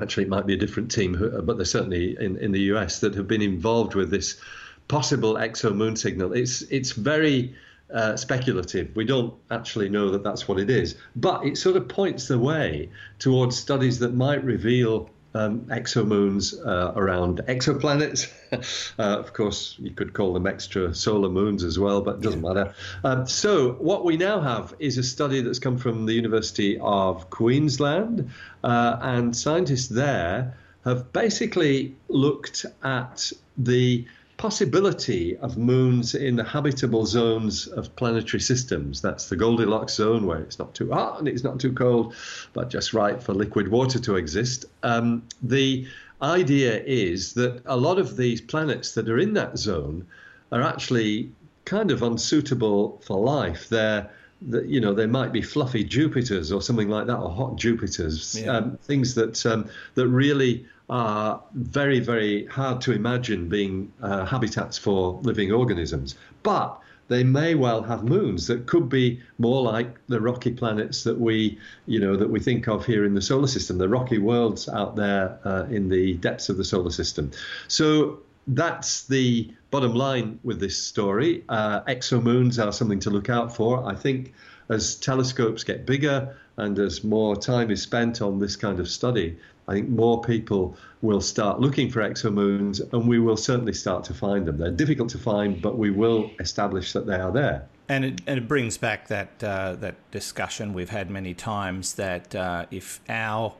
actually, 0.00 0.24
it 0.24 0.30
might 0.30 0.46
be 0.46 0.54
a 0.54 0.56
different 0.56 0.90
team, 0.90 1.12
but 1.44 1.58
they're 1.58 1.66
certainly 1.66 2.16
in, 2.18 2.38
in 2.38 2.52
the 2.52 2.62
US 2.72 3.00
that 3.00 3.14
have 3.14 3.28
been 3.28 3.42
involved 3.42 3.94
with 3.94 4.10
this 4.10 4.40
possible 4.88 5.34
exomoon 5.34 5.96
signal. 5.96 6.32
It's 6.32 6.62
it's 6.62 6.92
very 6.92 7.54
uh, 7.92 8.16
speculative. 8.16 8.94
We 8.94 9.04
don't 9.04 9.34
actually 9.50 9.88
know 9.88 10.10
that 10.10 10.22
that's 10.22 10.46
what 10.48 10.58
it 10.58 10.70
is, 10.70 10.96
but 11.16 11.44
it 11.44 11.56
sort 11.56 11.76
of 11.76 11.88
points 11.88 12.28
the 12.28 12.38
way 12.38 12.90
towards 13.18 13.56
studies 13.56 13.98
that 14.00 14.14
might 14.14 14.44
reveal 14.44 15.10
um, 15.34 15.60
exomoons 15.66 16.54
uh, 16.66 16.92
around 16.96 17.38
exoplanets. 17.46 18.32
uh, 18.98 19.18
of 19.18 19.32
course, 19.32 19.76
you 19.78 19.90
could 19.90 20.12
call 20.12 20.32
them 20.32 20.46
extra 20.46 20.94
solar 20.94 21.28
moons 21.28 21.62
as 21.62 21.78
well, 21.78 22.00
but 22.00 22.16
it 22.16 22.20
doesn't 22.20 22.42
matter. 22.42 22.74
Um, 23.04 23.26
so, 23.26 23.72
what 23.74 24.04
we 24.04 24.16
now 24.16 24.40
have 24.40 24.74
is 24.78 24.98
a 24.98 25.02
study 25.02 25.40
that's 25.40 25.58
come 25.58 25.78
from 25.78 26.06
the 26.06 26.14
University 26.14 26.78
of 26.80 27.30
Queensland, 27.30 28.30
uh, 28.64 28.98
and 29.00 29.36
scientists 29.36 29.88
there 29.88 30.56
have 30.84 31.12
basically 31.12 31.94
looked 32.08 32.66
at 32.82 33.32
the 33.58 34.06
possibility 34.40 35.36
of 35.36 35.58
moons 35.58 36.14
in 36.14 36.34
the 36.34 36.42
habitable 36.42 37.04
zones 37.04 37.66
of 37.66 37.94
planetary 37.94 38.40
systems. 38.40 39.02
That's 39.02 39.28
the 39.28 39.36
Goldilocks 39.36 39.92
zone 39.92 40.26
where 40.26 40.38
it's 40.38 40.58
not 40.58 40.74
too 40.74 40.90
hot 40.90 41.18
and 41.18 41.28
it's 41.28 41.44
not 41.44 41.60
too 41.60 41.74
cold, 41.74 42.14
but 42.54 42.70
just 42.70 42.94
right 42.94 43.22
for 43.22 43.34
liquid 43.34 43.68
water 43.68 43.98
to 43.98 44.16
exist. 44.16 44.64
Um, 44.82 45.24
the 45.42 45.86
idea 46.22 46.82
is 46.82 47.34
that 47.34 47.60
a 47.66 47.76
lot 47.76 47.98
of 47.98 48.16
these 48.16 48.40
planets 48.40 48.92
that 48.94 49.10
are 49.10 49.18
in 49.18 49.34
that 49.34 49.58
zone 49.58 50.06
are 50.50 50.62
actually 50.62 51.30
kind 51.66 51.90
of 51.90 52.02
unsuitable 52.02 52.98
for 53.04 53.20
life. 53.20 53.68
They're 53.68 54.08
that 54.48 54.64
you 54.64 54.80
know 54.80 54.94
they 54.94 55.06
might 55.06 55.32
be 55.32 55.42
fluffy 55.42 55.84
Jupiters 55.84 56.50
or 56.50 56.62
something 56.62 56.88
like 56.88 57.06
that, 57.08 57.18
or 57.18 57.30
hot 57.30 57.56
Jupiters, 57.56 58.40
Yeah. 58.42 58.56
um, 58.56 58.78
things 58.84 59.14
that 59.16 59.44
um, 59.44 59.68
that 59.96 60.08
really 60.08 60.64
are 60.90 61.42
very 61.54 62.00
very 62.00 62.44
hard 62.46 62.80
to 62.82 62.92
imagine 62.92 63.48
being 63.48 63.90
uh, 64.02 64.26
habitats 64.26 64.76
for 64.76 65.18
living 65.22 65.52
organisms. 65.52 66.16
But 66.42 66.80
they 67.10 67.24
may 67.24 67.56
well 67.56 67.82
have 67.82 68.04
moons 68.04 68.46
that 68.46 68.66
could 68.66 68.88
be 68.88 69.20
more 69.38 69.62
like 69.62 69.98
the 70.06 70.20
rocky 70.20 70.52
planets 70.52 71.02
that 71.02 71.18
we, 71.18 71.58
you 71.86 71.98
know, 71.98 72.16
that 72.16 72.30
we 72.30 72.38
think 72.38 72.68
of 72.68 72.86
here 72.86 73.04
in 73.04 73.14
the 73.14 73.20
solar 73.20 73.48
system, 73.48 73.78
the 73.78 73.88
rocky 73.88 74.18
worlds 74.18 74.68
out 74.68 74.94
there 74.94 75.36
uh, 75.44 75.64
in 75.70 75.88
the 75.88 76.14
depths 76.18 76.48
of 76.48 76.56
the 76.56 76.64
solar 76.64 76.90
system. 76.90 77.32
So 77.66 78.20
that's 78.46 79.04
the 79.06 79.52
bottom 79.72 79.92
line 79.92 80.38
with 80.44 80.60
this 80.60 80.80
story. 80.80 81.42
Uh, 81.48 81.80
exomoons 81.82 82.64
are 82.64 82.72
something 82.72 83.00
to 83.00 83.10
look 83.10 83.28
out 83.28 83.56
for. 83.56 83.84
I 83.84 83.96
think 83.96 84.32
as 84.68 84.94
telescopes 84.94 85.64
get 85.64 85.84
bigger 85.84 86.36
and 86.58 86.78
as 86.78 87.02
more 87.02 87.34
time 87.34 87.72
is 87.72 87.82
spent 87.82 88.22
on 88.22 88.38
this 88.38 88.54
kind 88.54 88.78
of 88.78 88.88
study, 88.88 89.36
I 89.70 89.74
think 89.74 89.88
more 89.88 90.20
people 90.20 90.76
will 91.00 91.20
start 91.20 91.60
looking 91.60 91.90
for 91.90 92.00
exomoons 92.00 92.80
and 92.92 93.06
we 93.06 93.20
will 93.20 93.36
certainly 93.36 93.72
start 93.72 94.02
to 94.04 94.14
find 94.14 94.44
them. 94.44 94.58
They're 94.58 94.72
difficult 94.72 95.10
to 95.10 95.18
find, 95.18 95.62
but 95.62 95.78
we 95.78 95.90
will 95.90 96.32
establish 96.40 96.92
that 96.92 97.06
they 97.06 97.14
are 97.14 97.30
there. 97.30 97.68
And 97.88 98.04
it, 98.04 98.20
and 98.26 98.38
it 98.38 98.48
brings 98.48 98.76
back 98.78 99.06
that 99.08 99.42
uh, 99.44 99.76
that 99.76 99.94
discussion 100.10 100.72
we've 100.72 100.90
had 100.90 101.08
many 101.08 101.34
times 101.34 101.94
that 101.94 102.34
uh, 102.34 102.66
if 102.72 103.00
our 103.08 103.54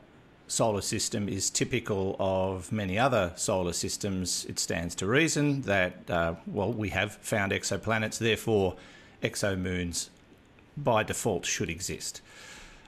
solar 0.49 0.81
system 0.81 1.29
is 1.29 1.49
typical 1.49 2.17
of 2.19 2.73
many 2.73 2.99
other 2.99 3.33
solar 3.37 3.73
systems, 3.73 4.45
it 4.47 4.59
stands 4.59 4.97
to 4.97 5.07
reason 5.07 5.63
that 5.63 6.11
uh, 6.11 6.35
well 6.47 6.73
we 6.73 6.89
have 6.89 7.15
found 7.23 7.53
exoplanets, 7.53 8.19
therefore 8.19 8.75
exomoons 9.23 10.09
by 10.77 11.05
default 11.05 11.47
should 11.47 11.71
exist 11.71 12.21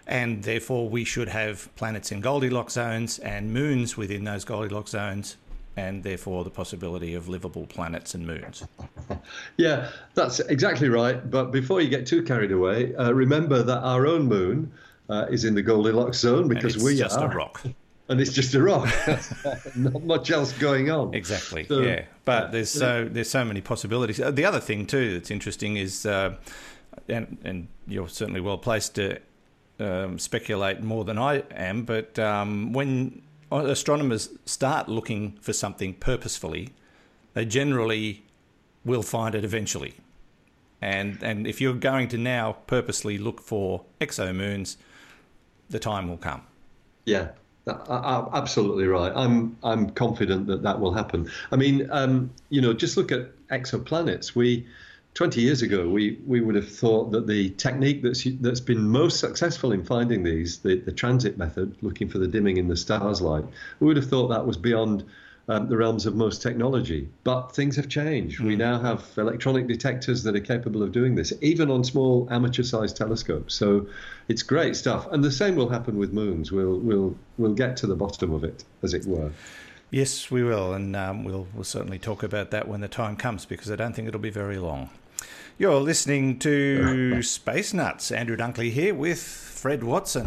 and 0.06 0.42
therefore 0.42 0.88
we 0.88 1.04
should 1.04 1.28
have 1.28 1.75
planets 1.76 2.12
in 2.12 2.21
Goldilocks 2.21 2.75
zones 2.75 3.18
and 3.21 3.52
moons 3.52 3.97
within 3.97 4.25
those 4.25 4.44
Goldilocks 4.44 4.90
zones, 4.90 5.37
and 5.76 6.02
therefore 6.02 6.44
the 6.44 6.50
possibility 6.50 7.14
of 7.14 7.28
livable 7.28 7.66
planets 7.66 8.14
and 8.14 8.26
moons. 8.26 8.64
Yeah, 9.56 9.90
that's 10.14 10.40
exactly 10.40 10.88
right. 10.88 11.30
But 11.30 11.52
before 11.52 11.80
you 11.80 11.88
get 11.88 12.06
too 12.06 12.23
carried 12.23 12.52
away, 12.52 12.94
uh, 12.97 13.12
remember 13.12 13.62
that 13.62 13.78
our 13.80 14.06
own 14.06 14.26
moon 14.26 14.73
uh, 15.09 15.26
is 15.30 15.44
in 15.44 15.54
the 15.54 15.62
Goldilocks 15.62 16.18
zone 16.18 16.49
because 16.49 16.76
we 16.82 16.97
just 16.97 17.16
are. 17.18 17.26
Just 17.26 17.35
a 17.35 17.37
rock. 17.37 17.62
And 18.09 18.21
it's 18.21 18.32
just 18.32 18.54
a 18.54 18.62
rock. 18.62 18.88
Not 19.76 20.02
much 20.04 20.30
else 20.30 20.52
going 20.52 20.90
on. 20.90 21.14
Exactly. 21.14 21.64
So- 21.66 21.80
yeah, 21.80 22.04
but 22.26 22.50
there's 22.52 22.68
so 22.68 23.09
there's 23.11 23.30
so 23.30 23.44
many 23.44 23.61
possibilities. 23.62 24.21
Uh, 24.21 24.30
The 24.32 24.44
other 24.44 24.61
thing 24.61 24.87
too 24.87 25.14
that's 25.14 25.30
interesting 25.30 25.76
is, 25.76 26.04
uh, 26.04 26.35
and 27.09 27.38
and 27.44 27.68
you're 27.87 28.09
certainly 28.09 28.40
well 28.40 28.59
placed 28.59 28.97
to 28.97 29.18
um, 29.82 30.18
speculate 30.18 30.82
more 30.82 31.04
than 31.04 31.18
I 31.18 31.42
am, 31.50 31.84
but 31.84 32.18
um, 32.18 32.72
when 32.72 33.22
astronomers 33.50 34.30
start 34.46 34.88
looking 34.88 35.36
for 35.40 35.52
something 35.52 35.94
purposefully, 35.94 36.70
they 37.34 37.44
generally 37.44 38.22
will 38.84 39.02
find 39.02 39.34
it 39.34 39.44
eventually. 39.44 39.94
And 40.80 41.22
and 41.22 41.46
if 41.46 41.60
you're 41.60 41.74
going 41.74 42.08
to 42.08 42.18
now 42.18 42.56
purposely 42.66 43.18
look 43.18 43.40
for 43.40 43.84
exomoons, 44.00 44.76
the 45.70 45.78
time 45.78 46.08
will 46.08 46.16
come. 46.16 46.42
Yeah, 47.04 47.28
absolutely 47.66 48.86
right. 48.86 49.12
I'm 49.14 49.56
I'm 49.62 49.90
confident 49.90 50.46
that 50.48 50.62
that 50.62 50.80
will 50.80 50.92
happen. 50.92 51.30
I 51.52 51.56
mean, 51.56 51.88
um, 51.90 52.30
you 52.50 52.60
know, 52.60 52.72
just 52.72 52.96
look 52.96 53.12
at 53.12 53.30
exoplanets. 53.48 54.34
We 54.34 54.66
20 55.14 55.42
years 55.42 55.61
ago, 55.61 55.88
we, 55.88 56.19
we 56.26 56.40
would 56.40 56.54
have 56.54 56.71
thought 56.71 57.12
that 57.12 57.26
the 57.26 57.50
technique 57.50 58.02
that's 58.02 58.26
that's 58.40 58.61
been 58.61 58.88
most 58.88 59.21
successful 59.21 59.73
in 59.73 59.85
finding 59.85 60.23
these, 60.23 60.59
the, 60.61 60.76
the 60.76 60.92
transit 60.92 61.37
method, 61.37 61.76
looking 61.83 62.09
for 62.09 62.19
the 62.19 62.26
dimming 62.26 62.57
in 62.57 62.69
the 62.69 62.76
stars 62.76 63.21
light, 63.21 63.45
we 63.78 63.87
would 63.87 63.97
have 63.97 64.09
thought 64.09 64.28
that 64.28 64.47
was 64.47 64.57
beyond 64.57 65.04
um, 65.49 65.69
the 65.69 65.76
realms 65.76 66.07
of 66.07 66.14
most 66.14 66.40
technology. 66.40 67.09
But 67.25 67.54
things 67.54 67.76
have 67.76 67.88
changed. 67.88 68.40
We 68.40 68.57
now 68.57 68.81
have 68.81 69.04
electronic 69.19 69.66
detectors 69.66 70.23
that 70.23 70.35
are 70.35 70.40
capable 70.40 70.83
of 70.83 70.92
doing 70.92 71.14
this, 71.14 71.33
even 71.42 71.71
on 71.71 71.85
small 71.85 72.26
amateur-sized 72.31 72.97
telescopes. 72.97 73.54
So 73.54 73.87
it's 74.28 74.42
great 74.42 74.76
stuff. 74.76 75.07
And 75.11 75.23
the 75.23 75.33
same 75.33 75.57
will 75.57 75.69
happen 75.69 75.99
with 75.99 76.12
moons. 76.12 76.52
We'll 76.52 76.78
we'll 76.78 77.16
we'll 77.37 77.54
get 77.54 77.76
to 77.78 77.87
the 77.87 77.97
bottom 77.97 78.33
of 78.33 78.45
it, 78.45 78.64
as 78.83 78.95
it 78.95 79.04
were. 79.04 79.31
Yes, 79.90 80.31
we 80.31 80.42
will, 80.42 80.73
and 80.73 80.97
um, 80.97 81.23
we'll 81.23 81.49
we'll 81.52 81.64
certainly 81.64 81.99
talk 81.99 82.23
about 82.23 82.50
that 82.50 82.66
when 82.66 82.81
the 82.81 82.88
time 82.88 83.14
comes 83.14 83.45
because 83.45 83.71
I 83.71 83.76
don't 83.76 83.95
think 83.95 84.09
it'll 84.09 84.21
be 84.21 84.31
very 84.31 84.57
long. 84.57 84.88
You're 85.62 85.78
listening 85.78 86.40
to 86.40 87.23
Space 87.23 87.73
Nuts. 87.73 88.11
Andrew 88.11 88.37
Dunkley 88.37 88.73
here 88.73 88.97
with 88.97 89.23
Fred 89.23 89.85
Watson. 89.85 90.26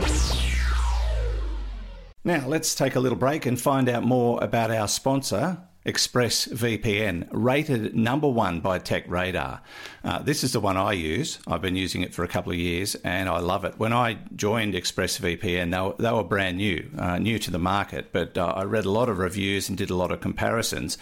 Now, 2.24 2.48
let's 2.48 2.74
take 2.74 2.96
a 2.96 3.02
little 3.02 3.18
break 3.18 3.46
and 3.46 3.60
find 3.60 3.90
out 3.90 4.04
more 4.04 4.42
about 4.42 4.72
our 4.72 4.88
sponsor, 4.88 5.58
ExpressVPN, 5.86 7.28
rated 7.32 7.94
number 7.94 8.30
one 8.30 8.62
by 8.62 8.80
Tech 8.80 9.04
Radar. 9.10 9.62
Uh, 10.06 10.20
this 10.20 10.42
is 10.42 10.54
the 10.54 10.62
one 10.62 10.78
I 10.78 10.94
use. 10.94 11.38
I've 11.46 11.62
been 11.62 11.76
using 11.76 12.02
it 12.02 12.14
for 12.14 12.24
a 12.24 12.30
couple 12.30 12.54
of 12.54 12.58
years 12.58 12.96
and 13.04 13.28
I 13.28 13.40
love 13.40 13.66
it. 13.66 13.78
When 13.78 13.92
I 13.92 14.20
joined 14.38 14.74
ExpressVPN, 14.74 15.72
they 15.72 15.82
were, 15.82 15.96
they 16.00 16.12
were 16.14 16.24
brand 16.24 16.56
new, 16.56 16.90
uh, 16.98 17.20
new 17.20 17.40
to 17.40 17.52
the 17.52 17.60
market, 17.60 18.14
but 18.14 18.38
uh, 18.38 18.54
I 18.56 18.64
read 18.64 18.86
a 18.86 18.92
lot 18.92 19.10
of 19.10 19.18
reviews 19.18 19.68
and 19.68 19.78
did 19.78 19.90
a 19.90 19.96
lot 19.96 20.14
of 20.14 20.22
comparisons. 20.22 20.98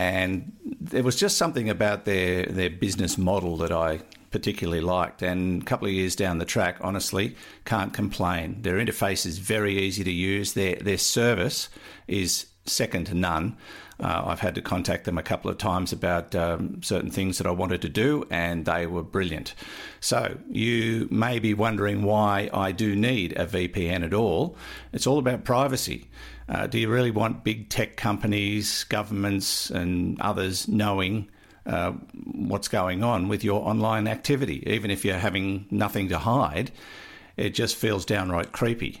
And 0.00 0.56
there 0.80 1.02
was 1.02 1.14
just 1.14 1.36
something 1.36 1.68
about 1.68 2.06
their, 2.06 2.46
their 2.46 2.70
business 2.70 3.18
model 3.18 3.58
that 3.58 3.70
I 3.70 4.00
particularly 4.30 4.80
liked. 4.80 5.20
And 5.20 5.60
a 5.60 5.64
couple 5.66 5.88
of 5.88 5.92
years 5.92 6.16
down 6.16 6.38
the 6.38 6.46
track, 6.46 6.78
honestly, 6.80 7.36
can't 7.66 7.92
complain. 7.92 8.62
Their 8.62 8.78
interface 8.78 9.26
is 9.26 9.36
very 9.36 9.76
easy 9.78 10.02
to 10.02 10.10
use. 10.10 10.54
Their 10.54 10.76
their 10.76 10.96
service 10.96 11.68
is 12.08 12.46
second 12.64 13.08
to 13.08 13.14
none. 13.14 13.58
Uh, 14.02 14.22
I've 14.28 14.40
had 14.40 14.54
to 14.54 14.62
contact 14.62 15.04
them 15.04 15.18
a 15.18 15.22
couple 15.22 15.50
of 15.50 15.58
times 15.58 15.92
about 15.92 16.34
um, 16.34 16.82
certain 16.82 17.10
things 17.10 17.36
that 17.36 17.46
I 17.46 17.50
wanted 17.50 17.82
to 17.82 17.90
do, 17.90 18.26
and 18.30 18.64
they 18.64 18.86
were 18.86 19.02
brilliant. 19.02 19.54
So, 20.00 20.38
you 20.48 21.08
may 21.10 21.38
be 21.38 21.52
wondering 21.52 22.02
why 22.02 22.48
I 22.54 22.72
do 22.72 22.96
need 22.96 23.32
a 23.32 23.44
VPN 23.44 24.02
at 24.02 24.14
all. 24.14 24.56
It's 24.94 25.06
all 25.06 25.18
about 25.18 25.44
privacy. 25.44 26.08
Uh, 26.50 26.66
do 26.66 26.80
you 26.80 26.88
really 26.88 27.12
want 27.12 27.44
big 27.44 27.68
tech 27.68 27.96
companies, 27.96 28.82
governments, 28.84 29.70
and 29.70 30.20
others 30.20 30.66
knowing 30.66 31.28
uh, 31.64 31.92
what's 32.24 32.66
going 32.66 33.04
on 33.04 33.28
with 33.28 33.44
your 33.44 33.66
online 33.68 34.08
activity? 34.08 34.64
Even 34.66 34.90
if 34.90 35.04
you're 35.04 35.16
having 35.16 35.66
nothing 35.70 36.08
to 36.08 36.18
hide, 36.18 36.72
it 37.36 37.50
just 37.50 37.76
feels 37.76 38.04
downright 38.04 38.50
creepy. 38.50 39.00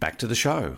back 0.00 0.18
to 0.18 0.26
the 0.26 0.34
show. 0.34 0.76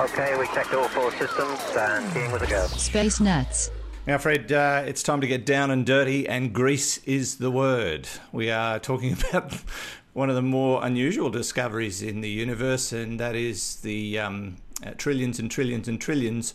Okay, 0.00 0.38
we 0.38 0.46
checked 0.48 0.72
all 0.74 0.88
four 0.88 1.10
systems 1.12 1.60
and 1.76 2.12
keying 2.12 2.30
with 2.30 2.42
a 2.42 2.46
go. 2.46 2.66
Space 2.66 3.20
Nuts. 3.20 3.70
Now, 4.06 4.16
Fred, 4.16 4.50
uh, 4.52 4.84
it's 4.86 5.02
time 5.02 5.20
to 5.20 5.26
get 5.26 5.44
down 5.44 5.70
and 5.70 5.84
dirty, 5.84 6.26
and 6.26 6.54
grease 6.54 6.98
is 7.04 7.36
the 7.36 7.50
word. 7.50 8.08
We 8.32 8.50
are 8.50 8.78
talking 8.78 9.12
about 9.28 9.52
one 10.14 10.30
of 10.30 10.36
the 10.36 10.42
more 10.42 10.84
unusual 10.84 11.30
discoveries 11.30 12.00
in 12.00 12.20
the 12.20 12.30
universe, 12.30 12.92
and 12.92 13.20
that 13.20 13.34
is 13.34 13.76
the 13.76 14.18
um, 14.18 14.56
uh, 14.86 14.92
trillions 14.96 15.38
and 15.38 15.50
trillions 15.50 15.88
and 15.88 16.00
trillions 16.00 16.54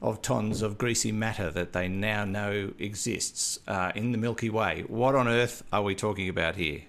of 0.00 0.20
tons 0.22 0.60
of 0.62 0.76
greasy 0.76 1.12
matter 1.12 1.50
that 1.50 1.72
they 1.72 1.86
now 1.86 2.24
know 2.24 2.72
exists 2.78 3.60
uh, 3.68 3.92
in 3.94 4.10
the 4.10 4.18
Milky 4.18 4.50
Way. 4.50 4.84
What 4.88 5.14
on 5.14 5.28
earth 5.28 5.62
are 5.72 5.82
we 5.82 5.94
talking 5.94 6.28
about 6.28 6.56
here? 6.56 6.80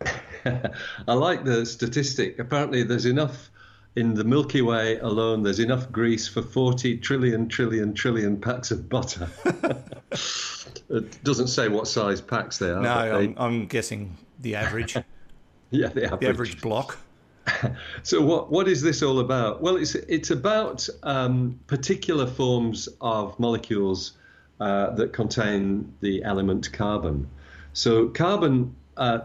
I 0.44 1.14
like 1.14 1.44
the 1.44 1.64
statistic. 1.64 2.38
Apparently, 2.38 2.82
there's 2.82 3.06
enough 3.06 3.50
in 3.98 4.14
the 4.14 4.22
Milky 4.22 4.62
Way 4.62 4.98
alone, 5.00 5.42
there's 5.42 5.58
enough 5.58 5.90
grease 5.90 6.28
for 6.28 6.40
40 6.40 6.98
trillion, 6.98 7.48
trillion, 7.48 7.92
trillion 7.94 8.40
packs 8.40 8.70
of 8.70 8.88
butter. 8.88 9.28
it 10.88 11.24
doesn't 11.24 11.48
say 11.48 11.68
what 11.68 11.88
size 11.88 12.20
packs 12.20 12.58
they 12.58 12.70
are. 12.70 12.80
No, 12.80 13.18
I'm, 13.18 13.34
I'm 13.36 13.66
guessing 13.66 14.16
the 14.38 14.54
average, 14.54 14.94
yeah, 15.70 15.88
the 15.88 16.04
average. 16.04 16.20
the 16.20 16.28
average 16.28 16.60
block. 16.62 16.98
So 18.02 18.20
what 18.20 18.52
what 18.52 18.68
is 18.68 18.82
this 18.82 19.02
all 19.02 19.20
about? 19.20 19.62
Well, 19.62 19.76
it's 19.76 19.94
it's 19.94 20.30
about 20.30 20.86
um, 21.02 21.58
particular 21.66 22.26
forms 22.26 22.90
of 23.00 23.40
molecules 23.40 24.18
uh, 24.60 24.90
that 24.96 25.14
contain 25.14 25.90
the 26.00 26.22
element 26.24 26.70
carbon. 26.74 27.26
So 27.72 28.08
carbon 28.08 28.76
uh, 28.98 29.20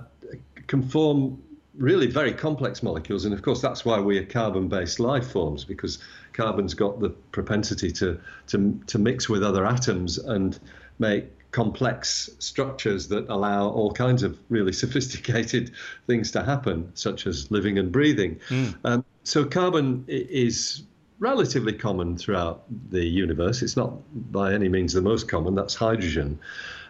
can 0.68 0.82
form 0.84 1.43
really 1.78 2.08
very 2.08 2.34
complex 2.34 2.84
molecules, 2.84 3.26
and 3.26 3.34
of 3.34 3.42
course 3.42 3.62
that's 3.62 3.84
why 3.86 4.00
we 4.00 4.18
are 4.18 4.26
carbon-based 4.26 5.00
life 5.00 5.32
forms 5.32 5.66
because 5.66 6.00
carbon's 6.34 6.74
got 6.74 7.00
the 7.00 7.10
propensity 7.10 7.92
to 7.92 8.20
to 8.48 8.80
to 8.88 9.00
mix 9.00 9.30
with 9.30 9.44
other 9.44 9.66
atoms 9.66 10.18
and 10.18 10.60
make 11.00 11.26
complex 11.52 12.30
structures 12.40 13.08
that 13.08 13.30
allow 13.30 13.70
all 13.70 13.92
kinds 13.92 14.24
of 14.24 14.38
really 14.50 14.74
sophisticated 14.84 15.72
things 16.08 16.32
to 16.32 16.44
happen, 16.44 16.92
such 16.96 17.26
as 17.28 17.50
living 17.52 17.78
and 17.78 17.92
breathing. 17.92 18.40
Um, 18.84 19.06
so 19.24 19.46
carbon 19.46 20.04
is 20.08 20.84
relatively 21.20 21.72
common 21.74 22.18
throughout 22.18 22.64
the 22.90 23.06
universe. 23.06 23.62
It's 23.62 23.78
not 23.78 23.94
by 24.32 24.54
any 24.54 24.68
means 24.68 24.92
the 24.92 25.02
most 25.02 25.30
common. 25.30 25.56
That's 25.56 25.76
hydrogen. 25.76 26.40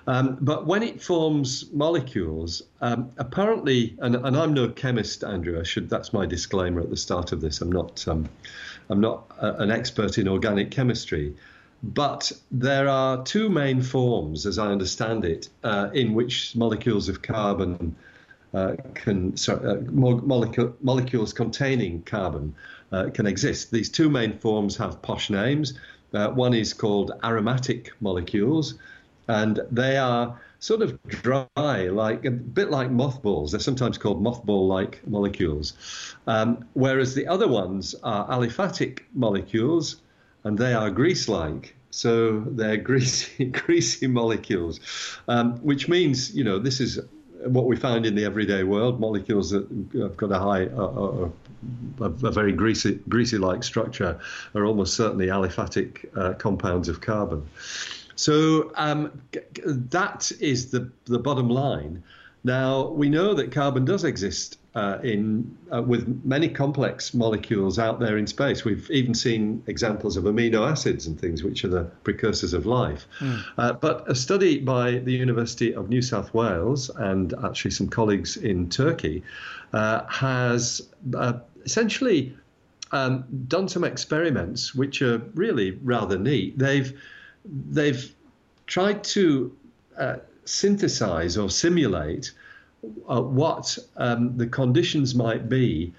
Um, 0.05 0.38
but 0.41 0.65
when 0.65 0.83
it 0.83 1.01
forms 1.01 1.72
molecules, 1.72 2.62
um, 2.81 3.12
apparently, 3.17 3.95
and, 4.00 4.15
and 4.15 4.36
I'm 4.36 4.53
no 4.53 4.69
chemist, 4.69 5.24
Andrew. 5.24 5.60
I 5.60 5.63
should. 5.63 5.89
That's 5.89 6.12
my 6.12 6.25
disclaimer 6.25 6.81
at 6.81 6.89
the 6.89 6.98
start 6.98 7.31
of 7.31 7.41
this. 7.41 7.62
I'm 7.62 7.72
not. 7.72 8.05
Um, 8.07 8.27
I'm 8.89 9.00
not 9.00 9.31
a, 9.39 9.55
an 9.55 9.72
expert 9.72 10.17
in 10.17 10.27
organic 10.27 10.72
chemistry. 10.72 11.36
But 11.83 12.31
there 12.50 12.88
are 12.88 13.24
two 13.24 13.50
main 13.50 13.81
forms, 13.81 14.45
as 14.45 14.57
I 14.57 14.72
understand 14.72 15.25
it, 15.25 15.50
uh, 15.65 15.89
in 15.93 16.13
which 16.13 16.55
molecules 16.55 17.10
of 17.10 17.22
carbon 17.22 17.95
uh, 18.53 18.75
can 18.93 19.36
sorry, 19.36 19.67
uh, 19.67 19.81
mo- 19.91 20.22
molecule, 20.22 20.75
molecules 20.81 21.33
containing 21.33 22.03
carbon 22.03 22.55
uh, 22.91 23.10
can 23.13 23.25
exist. 23.25 23.72
These 23.72 23.89
two 23.89 24.10
main 24.10 24.38
forms 24.38 24.77
have 24.77 25.01
posh 25.01 25.29
names. 25.29 25.74
Uh, 26.13 26.29
one 26.29 26.53
is 26.53 26.74
called 26.74 27.12
aromatic 27.24 27.91
molecules, 28.00 28.75
and 29.27 29.60
they 29.72 29.98
are 29.98 30.39
sort 30.60 30.82
of 30.82 31.01
dry, 31.08 31.46
like 31.89 32.24
a 32.25 32.32
bit 32.32 32.70
like 32.72 32.89
mothballs. 32.89 33.51
They're 33.51 33.60
sometimes 33.60 33.98
called 33.98 34.24
mothball-like 34.24 35.06
molecules. 35.08 35.74
Um, 36.25 36.65
whereas 36.74 37.15
the 37.15 37.27
other 37.27 37.48
ones 37.48 37.96
are 38.03 38.27
aliphatic 38.30 39.00
molecules, 39.13 39.98
and 40.44 40.58
they 40.58 40.74
are 40.74 40.89
grease-like. 40.89 41.75
So 41.92 42.39
they're 42.42 42.77
greasy, 42.89 43.46
greasy 43.46 44.08
molecules, 44.08 44.80
um, 45.27 45.58
which 45.58 45.88
means 45.88 46.34
you 46.34 46.44
know 46.44 46.60
this 46.60 46.80
is 46.80 47.00
what 47.46 47.65
we 47.65 47.75
find 47.75 48.06
in 48.06 48.15
the 48.15 48.25
everyday 48.25 48.63
world. 48.63 49.00
Molecules 49.00 49.51
that 49.51 49.68
have 49.96 50.18
got 50.18 50.32
a 50.32 50.39
high, 50.39 50.65
uh, 50.68 50.86
uh, 50.86 51.30
a, 52.00 52.06
a 52.06 52.32
very 52.32 52.53
greasy, 52.53 53.00
greasy-like 53.10 53.63
structure 53.63 54.20
are 54.56 54.65
almost 54.65 54.96
certainly 54.96 55.27
aliphatic 55.27 56.06
uh, 56.18 56.34
compounds 56.34 56.88
of 56.88 57.01
carbon. 57.01 57.48
So 58.15 58.72
um, 58.75 59.22
that 59.65 60.32
is 60.39 60.72
the 60.72 60.91
the 61.05 61.20
bottom 61.20 61.50
line. 61.50 62.03
Now 62.43 62.88
we 62.88 63.10
know 63.10 63.34
that 63.34 63.51
carbon 63.51 63.86
does 63.86 64.03
exist 64.03 64.58
uh, 64.75 64.98
in 65.03 65.55
uh, 65.74 65.82
with 65.82 66.22
many 66.25 66.50
complex 66.50 67.13
molecules 67.13 67.77
out 67.77 68.00
there 68.00 68.17
in 68.17 68.27
space. 68.27 68.65
We've 68.65 68.89
even 68.89 69.13
seen 69.13 69.63
examples 69.67 70.17
of 70.17 70.24
amino 70.24 70.70
acids 70.70 71.05
and 71.08 71.20
things, 71.20 71.43
which 71.43 71.63
are 71.63 71.67
the 71.70 71.84
precursors 72.03 72.53
of 72.53 72.65
life. 72.65 73.08
Uh, 73.58 73.74
but 73.74 74.10
a 74.10 74.15
study 74.15 74.60
by 74.60 75.00
the 75.00 75.13
University 75.13 75.74
of 75.74 75.89
New 75.89 76.01
South 76.01 76.34
Wales 76.34 76.89
and 76.89 77.34
actually 77.46 77.72
some 77.72 77.88
colleagues 77.88 78.36
in 78.36 78.70
Turkey 78.70 79.24
uh, 79.74 80.05
has 80.08 80.82
uh, 81.15 81.34
essentially 81.63 82.36
um, 82.91 83.25
done 83.48 83.67
some 83.67 83.84
experiments 83.84 84.74
which 84.75 85.01
are 85.01 85.20
really 85.36 85.72
rather 85.84 86.17
neat. 86.17 86.58
They've 86.58 87.00
they've 87.45 88.13
tried 88.67 89.03
to 89.03 89.56
uh, 89.97 90.17
synthesize 90.45 91.38
or 91.38 91.49
simulate 91.49 92.32
uh, 93.08 93.21
what 93.21 93.77
um, 93.97 94.38
the 94.38 94.47
conditions 94.47 95.15
might 95.15 95.49
be 95.49 95.93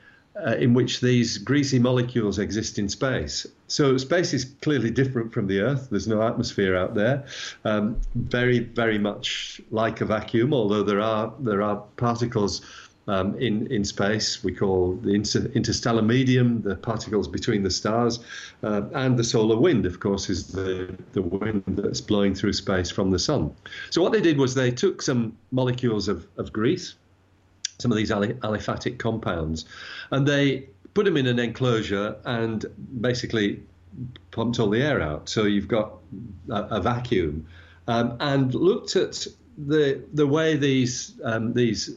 uh, 0.45 0.57
in 0.57 0.75
which 0.75 1.01
these 1.01 1.39
greasy 1.39 1.79
molecules 1.79 2.39
exist 2.39 2.79
in 2.79 2.89
space. 2.89 3.47
So 3.69 3.97
space 3.97 4.35
is 4.35 4.45
clearly 4.63 4.91
different 4.91 5.33
from 5.33 5.47
the 5.47 5.61
Earth. 5.61 5.89
There's 5.91 6.09
no 6.09 6.23
atmosphere 6.23 6.77
out 6.77 6.95
there. 6.95 7.25
Um, 7.65 8.01
very, 8.15 8.59
very 8.59 8.99
much 8.99 9.61
like 9.71 10.01
a 10.01 10.05
vacuum, 10.05 10.53
although 10.53 10.83
there 10.83 11.01
are 11.01 11.33
there 11.39 11.63
are 11.63 11.77
particles 11.97 12.63
um, 13.07 13.39
in 13.39 13.67
in 13.69 13.85
space. 13.85 14.43
We 14.43 14.53
call 14.53 14.97
the 14.97 15.15
inter- 15.15 15.51
interstellar 15.55 16.03
medium, 16.03 16.63
the 16.63 16.77
particles 16.77 17.29
between 17.29 17.63
the 17.63 17.71
stars, 17.71 18.21
uh, 18.63 18.83
and 18.95 19.19
the 19.19 19.25
solar 19.25 19.57
wind. 19.57 19.87
Of 19.87 20.01
course, 20.01 20.31
is 20.31 20.49
the 20.49 20.95
the 21.13 21.23
wind 21.23 21.65
that's 21.67 22.01
blowing 22.01 22.35
through 22.35 22.55
space 22.55 22.91
from 22.91 23.11
the 23.11 23.19
sun. 23.19 23.55
So 23.91 24.03
what 24.03 24.13
they 24.13 24.21
did 24.21 24.39
was 24.39 24.55
they 24.55 24.71
took 24.71 25.03
some 25.03 25.37
molecules 25.51 26.09
of, 26.09 26.27
of 26.37 26.53
grease, 26.53 26.95
some 27.79 27.91
of 27.91 27.97
these 27.97 28.11
ali- 28.11 28.35
aliphatic 28.35 28.99
compounds, 28.99 29.67
and 30.11 30.27
they 30.27 30.69
put 30.95 31.05
them 31.05 31.17
in 31.17 31.27
an 31.27 31.39
enclosure 31.39 32.17
and 32.25 32.65
basically 33.01 33.61
pumped 34.31 34.59
all 34.59 34.71
the 34.71 34.83
air 34.83 35.01
out. 35.01 35.29
So 35.29 35.45
you've 35.45 35.69
got 35.69 35.99
a, 36.51 36.63
a 36.63 36.81
vacuum, 36.81 37.47
um, 37.87 38.17
and 38.21 38.55
looked 38.55 38.97
at 38.97 39.27
the 39.59 40.03
the 40.13 40.27
way 40.27 40.57
these 40.57 41.15
um, 41.23 41.53
these 41.53 41.97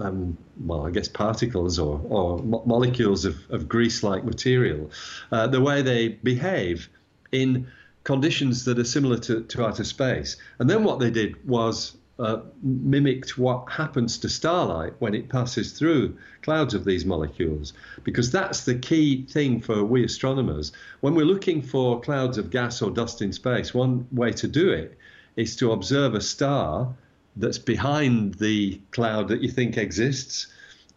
um, 0.00 0.36
well, 0.64 0.86
I 0.86 0.90
guess 0.90 1.08
particles 1.08 1.78
or, 1.78 2.00
or 2.08 2.38
mo- 2.38 2.62
molecules 2.66 3.24
of, 3.24 3.36
of 3.50 3.68
grease-like 3.68 4.24
material, 4.24 4.90
uh, 5.32 5.46
the 5.46 5.60
way 5.60 5.82
they 5.82 6.08
behave 6.08 6.88
in 7.32 7.66
conditions 8.04 8.64
that 8.64 8.78
are 8.78 8.84
similar 8.84 9.18
to, 9.18 9.42
to 9.42 9.66
outer 9.66 9.84
space. 9.84 10.36
And 10.58 10.68
then 10.68 10.84
what 10.84 10.98
they 10.98 11.10
did 11.10 11.48
was 11.48 11.96
uh, 12.18 12.42
mimicked 12.62 13.36
what 13.38 13.68
happens 13.70 14.18
to 14.18 14.28
starlight 14.28 14.92
when 15.00 15.14
it 15.14 15.28
passes 15.28 15.72
through 15.72 16.16
clouds 16.42 16.74
of 16.74 16.84
these 16.84 17.04
molecules, 17.04 17.72
because 18.04 18.30
that's 18.30 18.64
the 18.64 18.76
key 18.76 19.24
thing 19.26 19.60
for 19.60 19.84
we 19.84 20.04
astronomers. 20.04 20.72
When 21.00 21.14
we're 21.14 21.26
looking 21.26 21.62
for 21.62 22.00
clouds 22.00 22.38
of 22.38 22.50
gas 22.50 22.82
or 22.82 22.90
dust 22.90 23.22
in 23.22 23.32
space, 23.32 23.74
one 23.74 24.06
way 24.12 24.32
to 24.32 24.46
do 24.46 24.70
it 24.70 24.96
is 25.36 25.56
to 25.56 25.72
observe 25.72 26.14
a 26.14 26.20
star 26.20 26.94
that's 27.36 27.58
behind 27.58 28.34
the 28.34 28.80
cloud 28.90 29.28
that 29.28 29.42
you 29.42 29.48
think 29.48 29.76
exists 29.76 30.46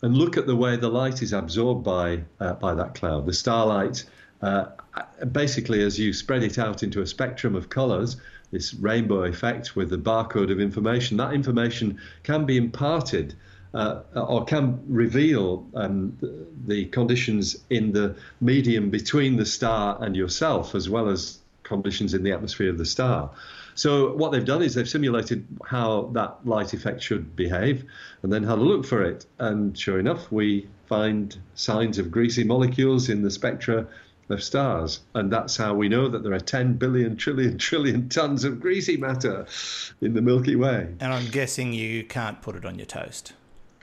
and 0.01 0.15
look 0.15 0.37
at 0.37 0.45
the 0.45 0.55
way 0.55 0.75
the 0.75 0.89
light 0.89 1.21
is 1.21 1.33
absorbed 1.33 1.83
by 1.83 2.21
uh, 2.39 2.53
by 2.53 2.73
that 2.73 2.95
cloud. 2.95 3.25
The 3.25 3.33
starlight, 3.33 4.03
uh, 4.41 4.67
basically, 5.31 5.81
as 5.83 5.97
you 5.97 6.13
spread 6.13 6.43
it 6.43 6.59
out 6.59 6.83
into 6.83 7.01
a 7.01 7.07
spectrum 7.07 7.55
of 7.55 7.69
colours, 7.69 8.17
this 8.51 8.73
rainbow 8.75 9.23
effect 9.23 9.75
with 9.75 9.89
the 9.89 9.97
barcode 9.97 10.51
of 10.51 10.59
information, 10.59 11.17
that 11.17 11.33
information 11.33 11.99
can 12.23 12.45
be 12.45 12.57
imparted. 12.57 13.35
Uh, 13.73 14.01
or 14.15 14.45
can 14.45 14.81
reveal 14.87 15.67
um, 15.75 16.17
the 16.65 16.85
conditions 16.85 17.57
in 17.69 17.91
the 17.91 18.15
medium 18.39 18.89
between 18.89 19.35
the 19.35 19.45
star 19.45 19.97
and 20.01 20.15
yourself, 20.15 20.73
as 20.73 20.89
well 20.89 21.09
as 21.09 21.39
conditions 21.63 22.13
in 22.13 22.23
the 22.23 22.31
atmosphere 22.31 22.69
of 22.69 22.77
the 22.77 22.85
star. 22.85 23.29
So 23.77 24.13
what 24.15 24.31
they've 24.31 24.43
done 24.43 24.63
is 24.63 24.73
they've 24.73 24.89
simulated 24.89 25.45
how 25.63 26.09
that 26.13 26.39
light 26.45 26.73
effect 26.73 27.01
should 27.03 27.35
behave, 27.35 27.85
and 28.23 28.33
then 28.33 28.43
had 28.43 28.57
a 28.57 28.61
look 28.61 28.85
for 28.85 29.03
it. 29.03 29.25
And 29.37 29.77
sure 29.77 29.99
enough, 29.99 30.31
we 30.31 30.67
find 30.87 31.37
signs 31.53 31.99
of 31.99 32.09
greasy 32.09 32.43
molecules 32.43 33.07
in 33.07 33.21
the 33.21 33.29
spectra 33.29 33.87
of 34.29 34.43
stars, 34.43 35.01
and 35.13 35.31
that's 35.31 35.55
how 35.55 35.75
we 35.75 35.89
know 35.89 36.09
that 36.09 36.23
there 36.23 36.33
are 36.33 36.39
10 36.39 36.73
billion 36.73 37.15
trillion 37.15 37.57
trillion 37.69 38.09
tons 38.09 38.43
of 38.43 38.59
greasy 38.59 38.97
matter 38.97 39.45
in 40.01 40.15
the 40.15 40.21
Milky 40.21 40.55
Way. 40.55 40.95
And 40.99 41.13
I'm 41.13 41.27
guessing 41.27 41.71
you 41.71 42.03
can't 42.03 42.41
put 42.41 42.55
it 42.55 42.65
on 42.65 42.79
your 42.79 42.87
toast. 42.87 43.33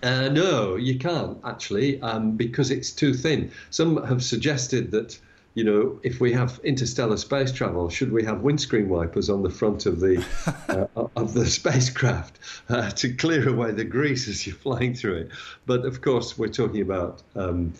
Uh, 0.02 0.28
no, 0.28 0.76
you 0.76 0.98
can't 0.98 1.38
actually, 1.44 2.00
um, 2.02 2.36
because 2.36 2.70
it's 2.70 2.90
too 2.90 3.14
thin. 3.14 3.50
Some 3.70 4.04
have 4.04 4.22
suggested 4.22 4.90
that, 4.90 5.18
you 5.54 5.62
know, 5.62 6.00
if 6.02 6.20
we 6.20 6.32
have 6.32 6.60
interstellar 6.64 7.16
space 7.16 7.52
travel, 7.52 7.88
should 7.88 8.10
we 8.10 8.24
have 8.24 8.40
windscreen 8.40 8.88
wipers 8.88 9.30
on 9.30 9.42
the 9.42 9.50
front 9.50 9.86
of 9.86 10.00
the 10.00 10.24
uh, 10.96 11.06
of 11.16 11.32
the 11.32 11.46
spacecraft 11.46 12.40
uh, 12.68 12.90
to 12.90 13.12
clear 13.14 13.48
away 13.48 13.70
the 13.70 13.84
grease 13.84 14.26
as 14.28 14.46
you're 14.46 14.56
flying 14.56 14.94
through 14.94 15.14
it? 15.14 15.30
But 15.64 15.84
of 15.84 16.00
course, 16.00 16.36
we're 16.36 16.48
talking 16.48 16.82
about. 16.82 17.22
Um, 17.34 17.72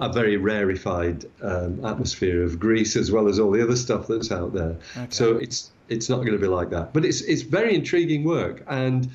a 0.00 0.12
very 0.12 0.36
rarefied 0.36 1.24
um, 1.40 1.84
atmosphere 1.84 2.42
of 2.42 2.58
grease, 2.58 2.96
as 2.96 3.12
well 3.12 3.28
as 3.28 3.38
all 3.38 3.52
the 3.52 3.62
other 3.62 3.76
stuff 3.76 4.08
that's 4.08 4.32
out 4.32 4.52
there. 4.52 4.76
So 5.10 5.36
it's 5.36 5.70
it's 5.88 6.08
not 6.08 6.16
going 6.16 6.32
to 6.32 6.38
be 6.38 6.48
like 6.48 6.70
that. 6.70 6.92
But 6.92 7.04
it's 7.04 7.20
it's 7.20 7.42
very 7.42 7.76
intriguing 7.76 8.24
work, 8.24 8.64
and 8.66 9.08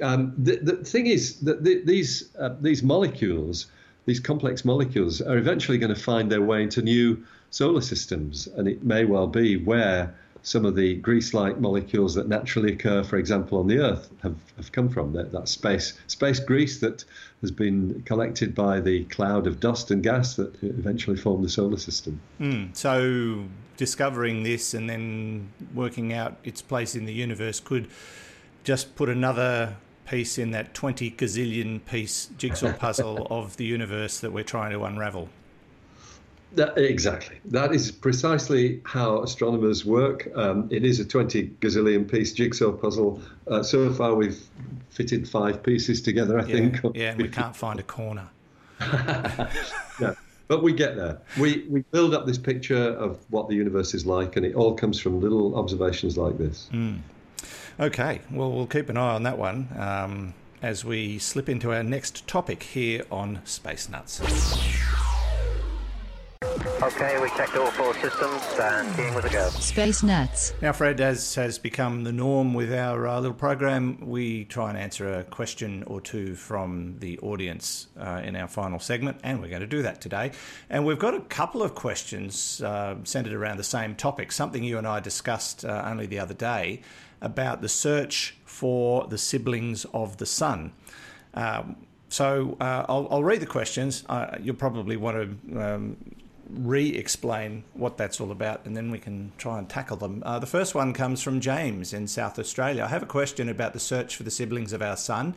um, 0.00 0.32
the, 0.38 0.56
the 0.56 0.76
thing 0.76 1.06
is 1.06 1.40
that 1.40 1.64
the, 1.64 1.82
these 1.84 2.34
uh, 2.38 2.54
these 2.60 2.82
molecules 2.82 3.66
these 4.06 4.20
complex 4.20 4.64
molecules 4.64 5.20
are 5.20 5.36
eventually 5.36 5.78
going 5.78 5.94
to 5.94 6.00
find 6.00 6.30
their 6.30 6.40
way 6.40 6.62
into 6.62 6.80
new 6.80 7.22
solar 7.50 7.80
systems, 7.80 8.46
and 8.56 8.68
it 8.68 8.82
may 8.82 9.04
well 9.04 9.26
be 9.26 9.56
where 9.56 10.14
some 10.46 10.64
of 10.64 10.76
the 10.76 10.94
grease-like 10.96 11.58
molecules 11.58 12.14
that 12.14 12.28
naturally 12.28 12.72
occur, 12.72 13.02
for 13.02 13.16
example, 13.16 13.58
on 13.58 13.66
the 13.66 13.78
Earth, 13.78 14.08
have, 14.22 14.36
have 14.56 14.70
come 14.70 14.88
from. 14.88 15.12
That, 15.12 15.32
that 15.32 15.48
space 15.48 15.94
space 16.06 16.38
grease 16.38 16.78
that 16.78 17.04
has 17.40 17.50
been 17.50 18.00
collected 18.06 18.54
by 18.54 18.78
the 18.80 19.04
cloud 19.06 19.48
of 19.48 19.58
dust 19.58 19.90
and 19.90 20.04
gas 20.04 20.36
that 20.36 20.54
eventually 20.62 21.16
formed 21.16 21.44
the 21.44 21.48
solar 21.48 21.78
system. 21.78 22.20
Mm, 22.40 22.76
so 22.76 23.44
discovering 23.76 24.44
this 24.44 24.72
and 24.72 24.88
then 24.88 25.52
working 25.74 26.12
out 26.12 26.36
its 26.44 26.62
place 26.62 26.94
in 26.94 27.06
the 27.06 27.12
universe 27.12 27.58
could 27.58 27.88
just 28.62 28.94
put 28.94 29.08
another 29.08 29.76
piece 30.06 30.38
in 30.38 30.52
that 30.52 30.74
20 30.74 31.10
gazillion 31.10 31.84
piece 31.84 32.26
jigsaw 32.38 32.72
puzzle 32.72 33.26
of 33.30 33.56
the 33.56 33.64
universe 33.64 34.20
that 34.20 34.32
we're 34.32 34.44
trying 34.44 34.70
to 34.70 34.84
unravel. 34.84 35.28
That, 36.56 36.78
exactly. 36.78 37.38
That 37.44 37.74
is 37.74 37.92
precisely 37.92 38.80
how 38.84 39.22
astronomers 39.22 39.84
work. 39.84 40.28
Um, 40.34 40.68
it 40.70 40.84
is 40.84 40.98
a 41.00 41.04
20 41.04 41.48
gazillion 41.60 42.10
piece 42.10 42.32
jigsaw 42.32 42.72
puzzle. 42.72 43.20
Uh, 43.46 43.62
so 43.62 43.92
far, 43.92 44.14
we've 44.14 44.42
fitted 44.88 45.28
five 45.28 45.62
pieces 45.62 46.00
together, 46.00 46.40
I 46.40 46.46
yeah, 46.46 46.54
think. 46.54 46.80
Yeah, 46.94 47.10
and 47.10 47.20
we 47.22 47.28
can't 47.28 47.54
find 47.54 47.78
a 47.78 47.82
corner. 47.82 48.26
no, 50.00 50.16
but 50.48 50.62
we 50.62 50.72
get 50.72 50.96
there. 50.96 51.18
We, 51.38 51.66
we 51.68 51.82
build 51.90 52.14
up 52.14 52.24
this 52.24 52.38
picture 52.38 52.88
of 52.88 53.18
what 53.28 53.48
the 53.48 53.54
universe 53.54 53.92
is 53.92 54.06
like, 54.06 54.36
and 54.36 54.46
it 54.46 54.54
all 54.54 54.74
comes 54.74 54.98
from 54.98 55.20
little 55.20 55.56
observations 55.56 56.16
like 56.16 56.38
this. 56.38 56.70
Mm. 56.72 57.00
Okay, 57.78 58.22
well, 58.30 58.50
we'll 58.50 58.66
keep 58.66 58.88
an 58.88 58.96
eye 58.96 59.14
on 59.14 59.24
that 59.24 59.36
one 59.36 59.68
um, 59.78 60.32
as 60.62 60.86
we 60.86 61.18
slip 61.18 61.50
into 61.50 61.70
our 61.70 61.82
next 61.82 62.26
topic 62.26 62.62
here 62.62 63.04
on 63.10 63.40
Space 63.44 63.90
Nuts. 63.90 64.22
Okay, 66.82 67.18
we 67.22 67.30
checked 67.30 67.56
all 67.56 67.70
four 67.70 67.94
systems 67.94 68.42
and 68.60 68.94
keying 68.96 69.14
was 69.14 69.24
a 69.24 69.30
go. 69.30 69.48
Space 69.48 70.02
Nuts. 70.02 70.52
Now, 70.60 70.72
Fred, 70.72 71.00
as 71.00 71.34
has 71.36 71.58
become 71.58 72.04
the 72.04 72.12
norm 72.12 72.52
with 72.52 72.70
our 72.70 73.08
uh, 73.08 73.18
little 73.18 73.34
program, 73.34 73.98
we 74.02 74.44
try 74.44 74.68
and 74.68 74.78
answer 74.78 75.20
a 75.20 75.24
question 75.24 75.84
or 75.84 76.02
two 76.02 76.34
from 76.34 76.96
the 76.98 77.18
audience 77.20 77.86
uh, 77.98 78.20
in 78.22 78.36
our 78.36 78.46
final 78.46 78.78
segment, 78.78 79.18
and 79.22 79.40
we're 79.40 79.48
going 79.48 79.62
to 79.62 79.66
do 79.66 79.80
that 79.82 80.02
today. 80.02 80.32
And 80.68 80.84
we've 80.84 80.98
got 80.98 81.14
a 81.14 81.20
couple 81.20 81.62
of 81.62 81.74
questions 81.74 82.60
uh, 82.60 82.96
centered 83.04 83.32
around 83.32 83.56
the 83.56 83.64
same 83.64 83.94
topic, 83.94 84.30
something 84.30 84.62
you 84.62 84.76
and 84.76 84.86
I 84.86 85.00
discussed 85.00 85.64
uh, 85.64 85.82
only 85.86 86.04
the 86.04 86.18
other 86.18 86.34
day 86.34 86.82
about 87.22 87.62
the 87.62 87.70
search 87.70 88.36
for 88.44 89.06
the 89.06 89.16
siblings 89.16 89.86
of 89.94 90.18
the 90.18 90.26
sun. 90.26 90.72
Um, 91.32 91.76
so 92.10 92.58
uh, 92.60 92.84
I'll, 92.86 93.08
I'll, 93.10 93.24
read 93.24 93.40
the 93.40 93.46
questions. 93.46 94.04
Uh, 94.08 94.36
you'll 94.40 94.54
probably 94.56 94.96
want 94.96 95.16
to 95.16 95.60
um, 95.60 95.96
re 96.48 96.88
explain 96.90 97.64
what 97.74 97.96
that's 97.96 98.20
all 98.20 98.30
about, 98.30 98.64
and 98.64 98.76
then 98.76 98.90
we 98.90 98.98
can 98.98 99.32
try 99.38 99.58
and 99.58 99.68
tackle 99.68 99.96
them. 99.96 100.22
Uh, 100.24 100.38
the 100.38 100.46
first 100.46 100.74
one 100.74 100.92
comes 100.92 101.22
from 101.22 101.40
James 101.40 101.92
in 101.92 102.06
South 102.06 102.38
Australia. 102.38 102.84
I 102.84 102.88
have 102.88 103.02
a 103.02 103.06
question 103.06 103.48
about 103.48 103.72
the 103.72 103.80
search 103.80 104.16
for 104.16 104.22
the 104.22 104.30
siblings 104.30 104.72
of 104.72 104.82
our 104.82 104.96
sun. 104.96 105.34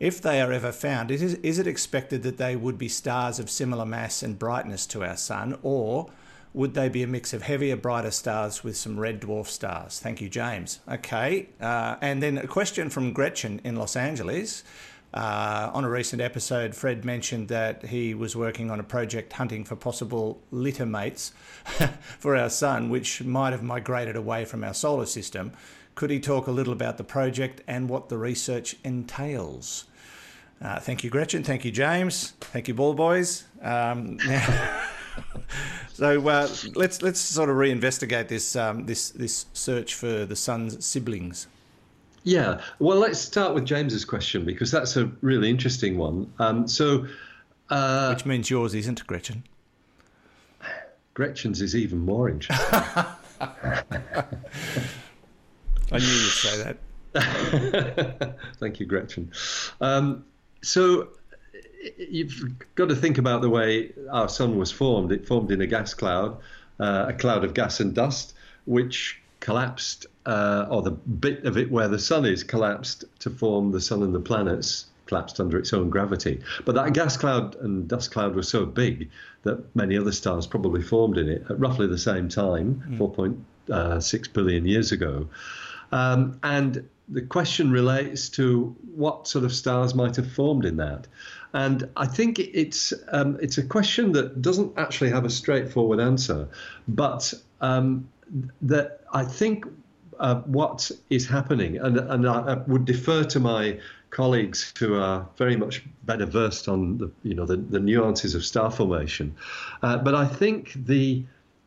If 0.00 0.20
they 0.20 0.40
are 0.40 0.52
ever 0.52 0.72
found, 0.72 1.10
is, 1.10 1.22
is 1.22 1.58
it 1.58 1.66
expected 1.66 2.22
that 2.24 2.36
they 2.36 2.56
would 2.56 2.78
be 2.78 2.88
stars 2.88 3.38
of 3.38 3.48
similar 3.48 3.86
mass 3.86 4.22
and 4.22 4.38
brightness 4.38 4.86
to 4.86 5.04
our 5.04 5.16
sun, 5.16 5.56
or 5.62 6.10
would 6.52 6.74
they 6.74 6.88
be 6.88 7.02
a 7.02 7.06
mix 7.06 7.32
of 7.32 7.42
heavier, 7.42 7.76
brighter 7.76 8.10
stars 8.10 8.62
with 8.62 8.76
some 8.76 8.98
red 8.98 9.20
dwarf 9.20 9.46
stars? 9.46 9.98
Thank 9.98 10.20
you, 10.20 10.28
James. 10.28 10.80
Okay. 10.88 11.48
Uh, 11.60 11.96
and 12.00 12.22
then 12.22 12.38
a 12.38 12.46
question 12.46 12.90
from 12.90 13.12
Gretchen 13.12 13.60
in 13.64 13.76
Los 13.76 13.96
Angeles. 13.96 14.62
Uh, 15.14 15.70
on 15.72 15.84
a 15.84 15.88
recent 15.88 16.20
episode, 16.20 16.74
Fred 16.74 17.04
mentioned 17.04 17.46
that 17.46 17.84
he 17.84 18.14
was 18.14 18.34
working 18.34 18.68
on 18.68 18.80
a 18.80 18.82
project 18.82 19.32
hunting 19.32 19.64
for 19.64 19.76
possible 19.76 20.42
litter 20.50 20.84
mates 20.84 21.32
for 22.18 22.34
our 22.34 22.50
sun, 22.50 22.90
which 22.90 23.22
might 23.22 23.52
have 23.52 23.62
migrated 23.62 24.16
away 24.16 24.44
from 24.44 24.64
our 24.64 24.74
solar 24.74 25.06
system. 25.06 25.52
Could 25.94 26.10
he 26.10 26.18
talk 26.18 26.48
a 26.48 26.50
little 26.50 26.72
about 26.72 26.98
the 26.98 27.04
project 27.04 27.62
and 27.68 27.88
what 27.88 28.08
the 28.08 28.18
research 28.18 28.74
entails? 28.82 29.84
Uh, 30.60 30.80
thank 30.80 31.04
you, 31.04 31.10
Gretchen. 31.10 31.44
Thank 31.44 31.64
you, 31.64 31.70
James. 31.70 32.32
Thank 32.40 32.66
you, 32.66 32.74
Ball 32.74 32.94
Boys. 32.94 33.44
Um, 33.62 34.18
so 35.92 36.28
uh, 36.28 36.48
let's 36.74 37.02
let's 37.02 37.20
sort 37.20 37.50
of 37.50 37.56
reinvestigate 37.56 38.26
this 38.26 38.56
um, 38.56 38.86
this 38.86 39.10
this 39.10 39.46
search 39.52 39.94
for 39.94 40.24
the 40.24 40.34
sun's 40.34 40.84
siblings. 40.84 41.46
Yeah, 42.24 42.62
well, 42.78 42.98
let's 42.98 43.18
start 43.18 43.54
with 43.54 43.66
James's 43.66 44.06
question 44.06 44.46
because 44.46 44.70
that's 44.70 44.96
a 44.96 45.10
really 45.20 45.50
interesting 45.50 45.98
one. 45.98 46.32
Um, 46.38 46.66
so, 46.66 47.06
uh, 47.68 48.14
which 48.14 48.24
means 48.24 48.48
yours 48.48 48.74
isn't, 48.74 49.06
Gretchen. 49.06 49.44
Gretchen's 51.12 51.60
is 51.60 51.76
even 51.76 51.98
more 51.98 52.30
interesting. 52.30 52.66
I 52.80 53.06
knew 55.92 55.98
you'd 55.98 56.32
say 56.32 56.76
that. 57.12 58.38
Thank 58.58 58.80
you, 58.80 58.86
Gretchen. 58.86 59.30
Um, 59.82 60.24
so, 60.62 61.08
you've 61.98 62.54
got 62.74 62.88
to 62.88 62.96
think 62.96 63.18
about 63.18 63.42
the 63.42 63.50
way 63.50 63.92
our 64.10 64.30
sun 64.30 64.56
was 64.56 64.72
formed. 64.72 65.12
It 65.12 65.26
formed 65.26 65.50
in 65.50 65.60
a 65.60 65.66
gas 65.66 65.92
cloud, 65.92 66.38
uh, 66.80 67.06
a 67.08 67.12
cloud 67.12 67.44
of 67.44 67.52
gas 67.52 67.80
and 67.80 67.94
dust, 67.94 68.34
which 68.64 69.20
collapsed, 69.40 70.06
uh, 70.26 70.66
or 70.70 70.82
the 70.82 70.90
bit 70.90 71.44
of 71.44 71.56
it 71.56 71.70
where 71.70 71.88
the 71.88 71.98
sun 71.98 72.24
is 72.24 72.42
collapsed 72.42 73.04
to 73.20 73.30
form 73.30 73.72
the 73.72 73.80
sun 73.80 74.02
and 74.02 74.14
the 74.14 74.20
planets, 74.20 74.86
collapsed 75.06 75.38
under 75.40 75.58
its 75.58 75.72
own 75.72 75.90
gravity. 75.90 76.40
But 76.64 76.74
that 76.76 76.92
gas 76.94 77.16
cloud 77.16 77.56
and 77.56 77.86
dust 77.86 78.10
cloud 78.10 78.34
was 78.34 78.48
so 78.48 78.64
big 78.64 79.10
that 79.42 79.62
many 79.76 79.98
other 79.98 80.12
stars 80.12 80.46
probably 80.46 80.82
formed 80.82 81.18
in 81.18 81.28
it 81.28 81.44
at 81.50 81.58
roughly 81.58 81.86
the 81.86 81.98
same 81.98 82.28
time, 82.28 82.82
mm. 82.88 82.98
4.6 83.68 84.32
billion 84.32 84.66
years 84.66 84.92
ago. 84.92 85.28
Um, 85.92 86.38
and 86.42 86.88
the 87.08 87.22
question 87.22 87.70
relates 87.70 88.30
to 88.30 88.74
what 88.94 89.28
sort 89.28 89.44
of 89.44 89.52
stars 89.52 89.94
might 89.94 90.16
have 90.16 90.30
formed 90.30 90.64
in 90.64 90.78
that. 90.78 91.06
And 91.52 91.88
I 91.96 92.06
think 92.06 92.38
it's 92.38 92.92
um, 93.08 93.38
it's 93.40 93.58
a 93.58 93.62
question 93.62 94.12
that 94.12 94.42
doesn't 94.42 94.76
actually 94.76 95.10
have 95.10 95.24
a 95.24 95.30
straightforward 95.30 96.00
answer, 96.00 96.48
but 96.88 97.32
um, 97.60 98.08
that 98.62 99.02
I 99.12 99.24
think 99.24 99.66
uh, 100.18 100.36
what 100.42 100.90
is 101.10 101.26
happening, 101.26 101.78
and, 101.78 101.98
and 101.98 102.28
I, 102.28 102.40
I, 102.40 102.54
would 102.66 102.84
defer 102.84 103.24
to 103.24 103.40
my 103.40 103.78
colleagues 104.10 104.72
who 104.78 104.94
are 104.94 105.28
very 105.36 105.56
much 105.56 105.82
better 106.04 106.26
versed 106.26 106.68
on 106.68 106.98
the 106.98 107.10
you 107.22 107.34
know 107.34 107.46
the, 107.46 107.56
the 107.56 107.80
nuances 107.80 108.34
of 108.34 108.44
star 108.44 108.70
formation, 108.70 109.34
uh, 109.82 109.98
but 109.98 110.14
I 110.14 110.26
think 110.26 110.72
the 110.86 111.24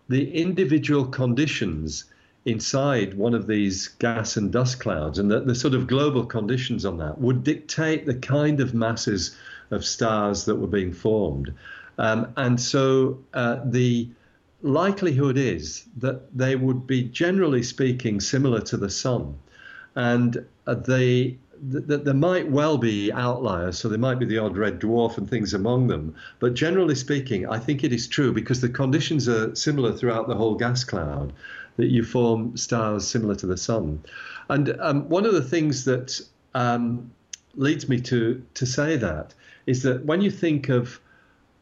the 0.09 0.33
individual 0.33 1.05
conditions 1.05 2.05
inside 2.45 3.13
one 3.13 3.33
of 3.33 3.45
these 3.45 3.89
gas 3.99 4.37
and 4.37 4.53
dust 4.53 4.79
clouds 4.79 5.19
and 5.19 5.29
the, 5.29 5.41
the 5.41 5.53
sort 5.53 5.73
of 5.73 5.85
global 5.85 6.25
conditions 6.25 6.85
on 6.85 6.97
that 6.97 7.19
would 7.19 7.43
dictate 7.43 8.05
the 8.05 8.15
kind 8.15 8.61
of 8.61 8.73
masses 8.73 9.35
of 9.69 9.83
stars 9.83 10.45
that 10.45 10.55
were 10.55 10.67
being 10.67 10.93
formed. 10.93 11.53
Um, 11.97 12.31
and 12.37 12.59
so 12.59 13.19
uh, 13.33 13.59
the 13.65 14.07
likelihood 14.61 15.37
is 15.37 15.85
that 15.97 16.35
they 16.35 16.55
would 16.55 16.87
be, 16.87 17.03
generally 17.03 17.63
speaking, 17.63 18.19
similar 18.19 18.61
to 18.61 18.77
the 18.77 18.89
sun. 18.89 19.37
And 19.95 20.45
uh, 20.65 20.75
they 20.75 21.37
that 21.59 22.05
there 22.05 22.13
might 22.13 22.51
well 22.51 22.77
be 22.77 23.11
outliers, 23.11 23.79
so 23.79 23.89
there 23.89 23.97
might 23.97 24.19
be 24.19 24.25
the 24.25 24.37
odd 24.37 24.55
red 24.55 24.79
dwarf 24.79 25.17
and 25.17 25.27
things 25.27 25.55
among 25.55 25.87
them. 25.87 26.13
But 26.39 26.53
generally 26.53 26.93
speaking, 26.93 27.47
I 27.47 27.57
think 27.57 27.83
it 27.83 27.91
is 27.91 28.07
true 28.07 28.31
because 28.31 28.61
the 28.61 28.69
conditions 28.69 29.27
are 29.27 29.55
similar 29.55 29.91
throughout 29.91 30.27
the 30.27 30.35
whole 30.35 30.53
gas 30.53 30.83
cloud 30.83 31.33
that 31.77 31.87
you 31.87 32.03
form 32.03 32.55
stars 32.57 33.07
similar 33.07 33.35
to 33.35 33.47
the 33.47 33.57
sun. 33.57 34.03
And 34.49 34.75
um, 34.79 35.09
one 35.09 35.25
of 35.25 35.33
the 35.33 35.41
things 35.41 35.85
that 35.85 36.21
um, 36.53 37.11
leads 37.55 37.89
me 37.89 37.99
to 38.01 38.43
to 38.53 38.65
say 38.65 38.97
that 38.97 39.33
is 39.65 39.83
that 39.83 40.05
when 40.05 40.21
you 40.21 40.31
think 40.31 40.69
of 40.69 40.99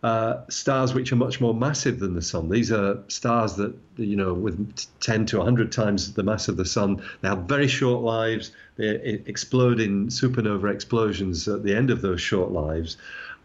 uh, 0.06 0.44
stars 0.50 0.94
which 0.94 1.12
are 1.12 1.16
much 1.16 1.42
more 1.42 1.56
massive 1.56 1.98
than 1.98 2.14
the 2.14 2.22
sun. 2.22 2.48
These 2.48 2.72
are 2.72 3.00
stars 3.08 3.56
that, 3.56 3.74
you 3.98 4.16
know, 4.16 4.36
with 4.36 4.86
10 5.00 5.26
to 5.26 5.38
100 5.38 5.72
times 5.72 6.14
the 6.14 6.22
mass 6.22 6.48
of 6.48 6.58
the 6.58 6.66
sun, 6.66 7.02
they 7.22 7.28
have 7.28 7.46
very 7.46 7.68
short 7.68 8.04
lives. 8.04 8.52
They 8.76 9.22
explode 9.26 9.80
in 9.80 10.10
supernova 10.10 10.72
explosions 10.72 11.48
at 11.48 11.64
the 11.64 11.76
end 11.76 11.90
of 11.90 12.02
those 12.04 12.22
short 12.22 12.52
lives. 12.52 12.98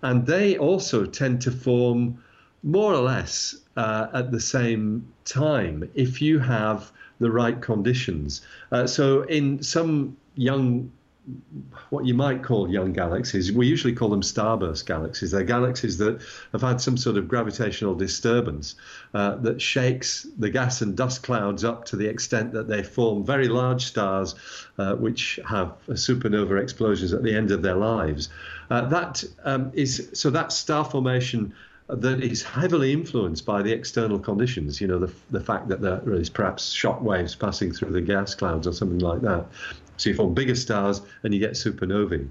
And 0.02 0.26
they 0.26 0.58
also 0.58 1.06
tend 1.06 1.40
to 1.42 1.50
form 1.50 2.22
more 2.62 2.92
or 2.92 3.00
less 3.00 3.56
uh, 3.78 4.08
at 4.12 4.30
the 4.30 4.40
same 4.40 5.10
time 5.24 5.88
if 5.94 6.20
you 6.20 6.40
have 6.40 6.92
the 7.20 7.30
right 7.30 7.58
conditions. 7.58 8.42
Uh, 8.70 8.86
so, 8.86 9.22
in 9.22 9.62
some 9.62 10.14
young 10.34 10.92
what 11.90 12.06
you 12.06 12.14
might 12.14 12.42
call 12.42 12.70
young 12.70 12.92
galaxies. 12.92 13.52
We 13.52 13.66
usually 13.66 13.94
call 13.94 14.08
them 14.08 14.22
starburst 14.22 14.86
galaxies. 14.86 15.30
They're 15.30 15.44
galaxies 15.44 15.98
that 15.98 16.20
have 16.52 16.62
had 16.62 16.80
some 16.80 16.96
sort 16.96 17.16
of 17.16 17.28
gravitational 17.28 17.94
disturbance 17.94 18.76
uh, 19.14 19.36
that 19.36 19.60
shakes 19.60 20.26
the 20.38 20.50
gas 20.50 20.80
and 20.82 20.96
dust 20.96 21.22
clouds 21.22 21.64
up 21.64 21.84
to 21.86 21.96
the 21.96 22.06
extent 22.06 22.52
that 22.52 22.68
they 22.68 22.82
form 22.82 23.24
very 23.24 23.48
large 23.48 23.84
stars, 23.84 24.34
uh, 24.78 24.94
which 24.94 25.40
have 25.48 25.74
supernova 25.88 26.62
explosions 26.62 27.12
at 27.12 27.22
the 27.22 27.34
end 27.34 27.50
of 27.50 27.62
their 27.62 27.76
lives. 27.76 28.28
Uh, 28.70 28.82
that 28.82 29.24
um, 29.44 29.70
is 29.74 30.10
so 30.14 30.30
that 30.30 30.52
star 30.52 30.84
formation 30.84 31.52
that 31.88 32.22
is 32.22 32.42
heavily 32.42 32.92
influenced 32.92 33.44
by 33.44 33.62
the 33.62 33.72
external 33.72 34.18
conditions. 34.18 34.80
You 34.80 34.86
know, 34.86 34.98
the, 34.98 35.12
the 35.30 35.40
fact 35.40 35.68
that 35.68 35.80
there 35.80 36.14
is 36.14 36.30
perhaps 36.30 36.70
shock 36.70 37.02
waves 37.02 37.34
passing 37.34 37.72
through 37.72 37.92
the 37.92 38.00
gas 38.00 38.34
clouds 38.34 38.66
or 38.66 38.72
something 38.72 39.00
like 39.00 39.22
that. 39.22 39.46
So 40.00 40.10
you 40.10 40.16
form 40.16 40.34
bigger 40.34 40.54
stars 40.54 41.02
and 41.22 41.34
you 41.34 41.40
get 41.40 41.52
supernovae. 41.52 42.26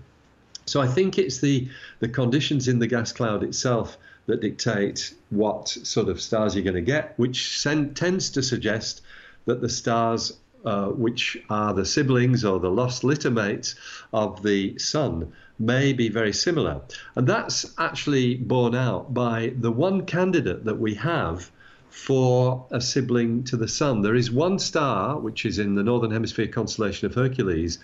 So 0.66 0.82
I 0.82 0.88
think 0.88 1.18
it's 1.18 1.40
the 1.40 1.68
the 2.00 2.10
conditions 2.10 2.68
in 2.68 2.80
the 2.80 2.88
gas 2.88 3.12
cloud 3.12 3.44
itself 3.44 3.98
that 4.26 4.42
dictate 4.42 5.14
what 5.30 5.68
sort 5.70 6.10
of 6.10 6.22
stars 6.22 6.56
you're 6.56 6.64
going 6.64 6.76
to 6.76 6.82
get, 6.82 7.14
which 7.18 7.60
sen- 7.60 7.94
tends 7.94 8.30
to 8.32 8.44
suggest 8.44 9.02
that 9.46 9.62
the 9.62 9.70
stars 9.70 10.38
uh, 10.66 10.88
which 10.88 11.38
are 11.50 11.74
the 11.74 11.86
siblings 11.86 12.44
or 12.44 12.60
the 12.60 12.70
lost 12.70 13.04
littermates 13.04 13.76
of 14.14 14.44
the 14.44 14.78
sun 14.78 15.32
may 15.58 15.94
be 15.94 16.10
very 16.10 16.34
similar. 16.34 16.82
And 17.16 17.28
that's 17.28 17.74
actually 17.78 18.36
borne 18.36 18.76
out 18.76 19.14
by 19.14 19.54
the 19.58 19.72
one 19.72 20.06
candidate 20.06 20.66
that 20.66 20.80
we 20.80 20.96
have 20.96 21.52
for 21.90 22.68
a 22.72 22.80
sibling 22.80 23.44
to 23.46 23.58
the 23.58 23.68
Sun. 23.68 24.02
There 24.02 24.16
is 24.16 24.32
one 24.32 24.60
star, 24.60 25.20
which 25.20 25.46
is 25.46 25.60
in 25.60 25.76
the 25.76 25.84
northern 25.84 26.12
hemisphere 26.12 26.48
constellation 26.48 27.08
of 27.08 27.16
Hercules. 27.16 27.80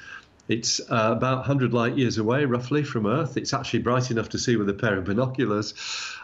It's 0.47 0.79
uh, 0.79 1.13
about 1.17 1.37
100 1.39 1.73
light 1.73 1.97
years 1.97 2.17
away, 2.17 2.45
roughly, 2.45 2.83
from 2.83 3.07
Earth. 3.07 3.35
It's 3.35 3.53
actually 3.53 3.79
bright 3.79 4.11
enough 4.11 4.29
to 4.29 4.39
see 4.39 4.55
with 4.55 4.69
a 4.69 4.73
pair 4.73 4.97
of 4.97 5.05
binoculars. 5.05 5.73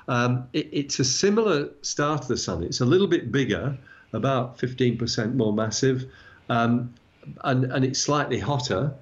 Um, 0.08 0.48
it, 0.54 0.70
it's 0.72 1.00
a 1.00 1.06
similar 1.06 1.70
star 1.82 2.20
to 2.20 2.28
the 2.28 2.38
Sun. 2.38 2.64
It's 2.64 2.82
a 2.82 2.86
little 2.86 3.08
bit 3.08 3.32
bigger, 3.32 3.78
about 4.14 4.60
15% 4.60 5.34
more 5.34 5.54
massive, 5.54 6.06
um, 6.50 6.94
and, 7.44 7.66
and 7.66 7.84
it's 7.84 8.00
slightly 8.00 8.40
hotter. 8.40 8.94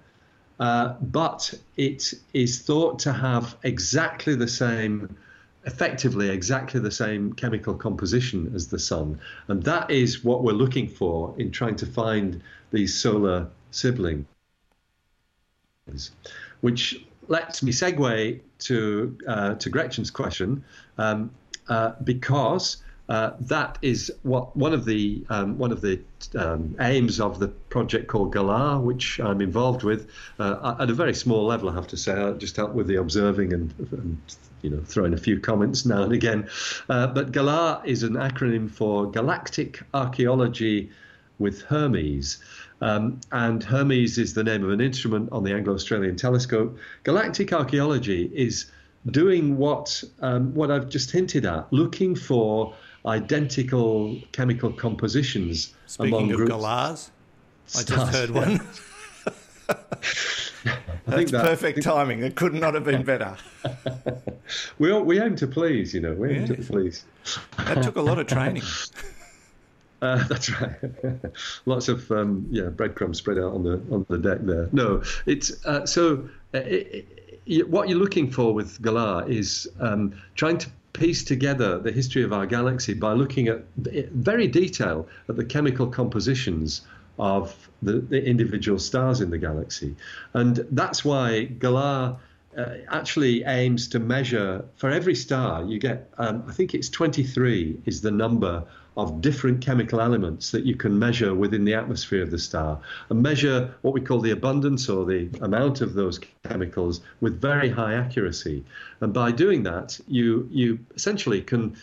Uh, 0.60 0.96
but 1.02 1.54
it 1.78 2.14
is 2.34 2.62
thought 2.62 3.00
to 3.00 3.14
have 3.14 3.56
exactly 3.64 4.36
the 4.36 4.48
same, 4.48 5.18
effectively 5.66 6.30
exactly 6.30 6.80
the 6.80 6.92
same 6.92 7.34
chemical 7.34 7.74
composition 7.74 8.52
as 8.56 8.68
the 8.68 8.80
sun. 8.80 9.20
And 9.48 9.64
that 9.64 9.92
is 9.92 10.24
what 10.24 10.44
we're 10.44 10.54
looking 10.54 10.88
for 10.88 11.36
in 11.38 11.52
trying 11.52 11.76
to 11.78 11.86
find 11.86 12.42
these 12.72 12.96
solar 12.96 13.48
siblings, 13.72 14.26
which 16.62 17.04
lets 17.28 17.62
me 17.62 17.72
segue 17.72 18.40
to, 18.60 19.18
uh, 19.28 19.56
to 19.56 19.70
Gretchen's 19.70 20.12
question, 20.12 20.64
um, 20.98 21.32
uh, 21.68 21.94
because 22.04 22.78
uh, 23.10 23.32
that 23.42 23.78
is 23.82 24.12
what 24.22 24.56
one 24.56 24.72
of 24.72 24.86
the 24.86 25.26
um, 25.30 25.58
one 25.58 25.72
of 25.72 25.82
the 25.82 26.00
um, 26.38 26.76
aims 26.80 27.20
of 27.20 27.40
the 27.40 27.48
project 27.48 28.08
called 28.08 28.32
GALAH, 28.32 28.82
which 28.82 29.20
I'm 29.20 29.42
involved 29.42 29.82
with 29.84 30.10
uh, 30.38 30.76
at 30.80 30.92
a 30.92 30.94
very 30.94 31.16
small 31.16 31.46
level. 31.46 31.70
I 31.70 31.74
have 31.74 31.88
to 31.88 31.98
say, 31.98 32.14
I 32.14 32.32
just 32.34 32.56
help 32.56 32.74
with 32.74 32.86
the 32.86 32.98
observing 32.98 33.54
and, 33.54 33.74
and 33.92 34.22
you 34.62 34.70
know 34.70 34.82
throwing 34.86 35.14
a 35.14 35.18
few 35.18 35.40
comments 35.40 35.86
now 35.86 36.04
and 36.04 36.14
again. 36.14 36.50
Uh, 36.90 37.08
but 37.08 37.32
GALAH 37.32 37.82
is 37.86 38.04
an 38.04 38.14
acronym 38.14 38.70
for 38.70 39.10
Galactic 39.12 39.82
Archaeology 39.94 40.90
with 41.40 41.62
Hermes. 41.64 42.38
Um, 42.82 43.20
and 43.32 43.64
Hermes 43.64 44.18
is 44.18 44.34
the 44.34 44.44
name 44.44 44.64
of 44.64 44.72
an 44.72 44.82
instrument 44.82 45.30
on 45.32 45.44
the 45.44 45.54
Anglo 45.54 45.74
Australian 45.74 46.16
telescope. 46.16 46.78
Galactic 47.04 47.52
archaeology 47.52 48.32
is 48.34 48.72
doing 49.08 49.58
what 49.58 50.04
um, 50.22 50.54
what 50.54 50.72
I've 50.72 50.90
just 50.90 51.12
hinted 51.12 51.46
at, 51.46 51.72
looking 51.72 52.16
for 52.16 52.74
identical 53.06 54.18
chemical 54.32 54.72
compositions 54.72 55.74
Speaking 55.88 56.14
among 56.14 56.32
of 56.32 56.38
groups. 56.38 56.52
galahs, 56.52 57.12
I 57.78 57.84
just 57.84 58.14
heard 58.14 58.30
one. 58.32 58.62
I 59.70 59.76
That's 61.06 61.16
think 61.16 61.30
that- 61.32 61.46
perfect 61.46 61.84
timing. 61.84 62.24
It 62.24 62.36
could 62.36 62.54
not 62.54 62.74
have 62.74 62.84
been 62.84 63.04
better. 63.04 63.36
We 64.80 64.92
we 65.00 65.22
aim 65.22 65.36
to 65.36 65.48
please, 65.48 65.94
you 65.94 66.02
know. 66.02 66.14
We 66.14 66.32
aim 66.32 66.48
to 66.48 66.56
please. 66.56 67.06
That 67.58 67.84
took 67.84 67.98
a 67.98 68.02
lot 68.02 68.18
of 68.20 68.28
training. 68.28 68.64
Uh, 70.02 70.24
that's 70.30 70.50
right. 70.62 70.76
Lots 71.66 71.90
of 71.90 72.10
um, 72.10 72.48
yeah 72.50 72.70
breadcrumbs 72.70 73.18
spread 73.18 73.38
out 73.38 73.54
on 73.54 73.64
the 73.64 73.82
on 73.92 74.06
the 74.08 74.18
deck 74.18 74.40
there. 74.44 74.70
No, 74.72 75.04
it's 75.26 75.66
uh, 75.66 75.86
so. 75.86 76.30
Uh, 76.54 76.60
it, 76.60 77.42
it, 77.46 77.70
what 77.70 77.90
you're 77.90 78.00
looking 78.00 78.32
for 78.32 78.54
with 78.54 78.82
GALAH 78.82 79.26
is 79.28 79.68
um, 79.82 80.14
trying 80.36 80.58
to 80.60 80.70
piece 80.94 81.26
together 81.26 81.80
the 81.80 81.92
history 81.92 82.24
of 82.24 82.32
our 82.32 82.46
galaxy 82.46 82.94
by 82.94 83.12
looking 83.12 83.50
at 83.50 83.66
very 83.76 84.48
detail 84.48 85.06
at 85.28 85.36
the 85.36 85.44
chemical 85.44 85.88
compositions 85.88 86.82
of 87.20 87.70
the, 87.82 88.00
the 88.00 88.24
individual 88.24 88.80
stars 88.80 89.22
in 89.22 89.30
the 89.30 89.38
galaxy, 89.38 89.96
and 90.34 90.66
that's 90.72 91.06
why 91.06 91.46
GALAH 91.46 92.18
uh, 92.58 92.66
actually 92.90 93.44
aims 93.44 93.88
to 93.90 94.00
measure 94.00 94.66
for 94.76 94.90
every 94.90 95.14
star 95.14 95.64
you 95.66 95.78
get 95.78 96.10
um, 96.18 96.44
i 96.48 96.52
think 96.52 96.74
it's 96.74 96.90
23 96.90 97.80
is 97.86 98.02
the 98.02 98.10
number 98.10 98.66
of 99.00 99.22
different 99.22 99.62
chemical 99.62 100.02
elements 100.02 100.52
that 100.52 100.66
you 100.66 100.76
can 100.76 101.00
measure 101.00 101.34
within 101.34 101.64
the 101.64 101.74
atmosphere 101.74 102.22
of 102.22 102.32
the 102.32 102.38
star. 102.38 102.78
And 103.10 103.24
measure 103.24 103.74
what 103.82 103.94
we 103.94 104.02
call 104.02 104.20
the 104.20 104.32
abundance 104.32 104.90
or 104.90 105.06
the 105.06 105.30
amount 105.42 105.80
of 105.80 105.94
those 105.94 106.20
chemicals 106.44 107.00
with 107.22 107.40
very 107.40 107.70
high 107.70 107.94
accuracy. 107.94 108.66
And 109.00 109.14
by 109.14 109.32
doing 109.32 109.64
that 109.64 109.98
you 110.08 110.48
you 110.52 110.80
essentially 110.96 111.42
can 111.42 111.78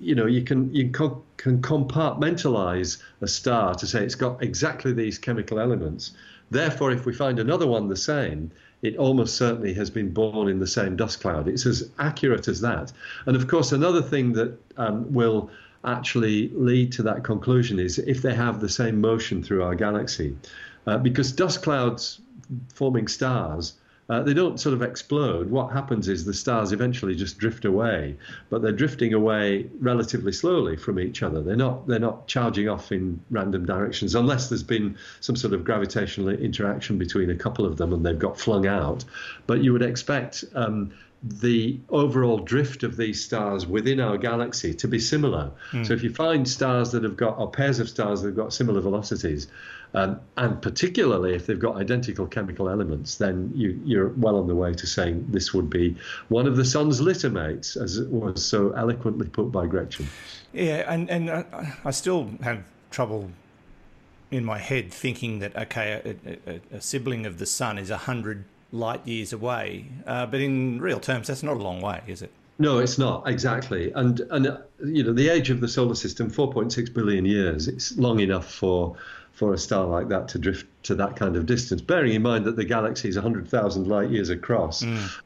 you 0.00 0.14
know 0.14 0.26
you 0.26 0.42
can 0.42 0.72
you 0.74 0.90
can, 0.90 1.60
compartmentalize 1.62 2.98
a 3.20 3.28
star 3.28 3.74
to 3.74 3.86
say 3.86 4.02
it's 4.04 4.14
got 4.14 4.42
exactly 4.42 4.92
these 4.92 5.18
chemical 5.18 5.58
elements. 5.60 6.12
Therefore 6.50 6.92
if 6.92 7.06
we 7.06 7.12
find 7.12 7.38
another 7.38 7.66
one 7.66 7.88
the 7.88 7.96
same 7.96 8.50
it 8.82 8.96
almost 8.96 9.36
certainly 9.36 9.72
has 9.74 9.90
been 9.90 10.12
born 10.12 10.48
in 10.48 10.60
the 10.60 10.66
same 10.66 10.96
dust 10.96 11.20
cloud. 11.20 11.48
It's 11.48 11.64
as 11.66 11.90
accurate 11.98 12.46
as 12.46 12.60
that. 12.60 12.92
And 13.24 13.36
of 13.36 13.48
course 13.48 13.72
another 13.72 14.02
thing 14.02 14.32
that 14.34 14.58
um, 14.76 15.12
will 15.12 15.50
actually 15.84 16.48
lead 16.54 16.92
to 16.92 17.02
that 17.04 17.24
conclusion 17.24 17.78
is 17.78 17.98
if 17.98 18.20
they 18.22 18.34
have 18.34 18.60
the 18.60 18.68
same 18.68 19.00
motion 19.00 19.42
through 19.42 19.62
our 19.62 19.74
galaxy. 19.74 20.36
Uh, 20.86 20.98
because 20.98 21.32
dust 21.32 21.62
clouds 21.62 22.20
forming 22.74 23.08
stars 23.08 23.74
uh, 24.08 24.22
they 24.22 24.34
don't 24.34 24.60
sort 24.60 24.72
of 24.72 24.82
explode. 24.82 25.50
What 25.50 25.72
happens 25.72 26.08
is 26.08 26.24
the 26.24 26.34
stars 26.34 26.72
eventually 26.72 27.14
just 27.16 27.38
drift 27.38 27.64
away, 27.64 28.16
but 28.50 28.62
they're 28.62 28.72
drifting 28.72 29.14
away 29.14 29.68
relatively 29.80 30.32
slowly 30.32 30.76
from 30.76 31.00
each 31.00 31.22
other. 31.22 31.42
They're 31.42 31.56
not 31.56 31.86
they're 31.88 31.98
not 31.98 32.28
charging 32.28 32.68
off 32.68 32.92
in 32.92 33.20
random 33.30 33.66
directions 33.66 34.14
unless 34.14 34.48
there's 34.48 34.62
been 34.62 34.96
some 35.20 35.34
sort 35.34 35.54
of 35.54 35.64
gravitational 35.64 36.28
interaction 36.28 36.98
between 36.98 37.30
a 37.30 37.36
couple 37.36 37.66
of 37.66 37.76
them 37.76 37.92
and 37.92 38.06
they've 38.06 38.18
got 38.18 38.38
flung 38.38 38.66
out. 38.66 39.04
But 39.46 39.62
you 39.64 39.72
would 39.72 39.82
expect 39.82 40.44
um, 40.54 40.92
the 41.22 41.80
overall 41.88 42.38
drift 42.38 42.84
of 42.84 42.96
these 42.96 43.24
stars 43.24 43.66
within 43.66 43.98
our 43.98 44.16
galaxy 44.16 44.72
to 44.74 44.86
be 44.86 44.98
similar. 44.98 45.50
So 45.84 45.94
if 45.94 46.02
you 46.04 46.12
find 46.12 46.48
stars 46.48 46.92
that 46.92 47.02
have 47.02 47.16
got, 47.16 47.38
or 47.38 47.50
pairs 47.50 47.80
of 47.80 47.88
stars 47.88 48.22
that 48.22 48.28
have 48.28 48.36
got 48.36 48.52
similar 48.52 48.80
velocities, 48.80 49.48
um, 49.94 50.20
and 50.36 50.60
particularly 50.60 51.34
if 51.34 51.46
they've 51.46 51.58
got 51.58 51.76
identical 51.76 52.26
chemical 52.26 52.68
elements, 52.68 53.16
then 53.16 53.50
you, 53.54 53.80
you're 53.84 54.08
well 54.08 54.36
on 54.36 54.46
the 54.46 54.54
way 54.54 54.74
to 54.74 54.86
saying 54.86 55.26
this 55.28 55.54
would 55.54 55.70
be 55.70 55.96
one 56.28 56.46
of 56.46 56.56
the 56.56 56.64
sun's 56.64 57.00
littermates, 57.00 57.80
as 57.80 57.98
it 57.98 58.08
was 58.08 58.44
so 58.44 58.72
eloquently 58.72 59.28
put 59.28 59.50
by 59.50 59.66
Gretchen. 59.66 60.06
Yeah, 60.52 60.90
and 60.92 61.10
and 61.10 61.30
I, 61.30 61.76
I 61.84 61.90
still 61.90 62.30
have 62.42 62.64
trouble 62.90 63.30
in 64.30 64.44
my 64.44 64.58
head 64.58 64.92
thinking 64.92 65.38
that 65.38 65.56
okay, 65.56 66.16
a, 66.26 66.50
a, 66.50 66.76
a 66.76 66.80
sibling 66.80 67.26
of 67.26 67.38
the 67.38 67.46
sun 67.46 67.78
is 67.78 67.90
a 67.90 67.98
hundred 67.98 68.44
light 68.72 69.06
years 69.06 69.32
away, 69.32 69.86
uh, 70.06 70.26
but 70.26 70.40
in 70.40 70.80
real 70.80 71.00
terms, 71.00 71.28
that's 71.28 71.42
not 71.42 71.56
a 71.56 71.62
long 71.62 71.80
way, 71.80 72.02
is 72.06 72.22
it? 72.22 72.32
No, 72.58 72.78
it's 72.78 72.98
not 72.98 73.28
exactly. 73.28 73.92
And 73.92 74.20
and 74.30 74.46
uh, 74.46 74.58
you 74.84 75.04
know 75.04 75.12
the 75.12 75.28
age 75.28 75.50
of 75.50 75.60
the 75.60 75.68
solar 75.68 75.94
system, 75.94 76.30
4.6 76.30 76.94
billion 76.94 77.24
years. 77.24 77.68
It's 77.68 77.96
long 77.98 78.20
enough 78.20 78.50
for 78.50 78.96
for 79.36 79.52
a 79.52 79.58
star 79.58 79.84
like 79.84 80.08
that 80.08 80.28
to 80.28 80.38
drift 80.38 80.66
to 80.82 80.94
that 80.94 81.14
kind 81.14 81.36
of 81.36 81.44
distance. 81.44 81.82
Bearing 81.82 82.14
in 82.14 82.22
mind 82.22 82.46
that 82.46 82.56
the 82.56 82.64
galaxy 82.64 83.10
is 83.10 83.16
100,000 83.16 83.86
light 83.86 84.08
years 84.08 84.30
across, 84.30 84.82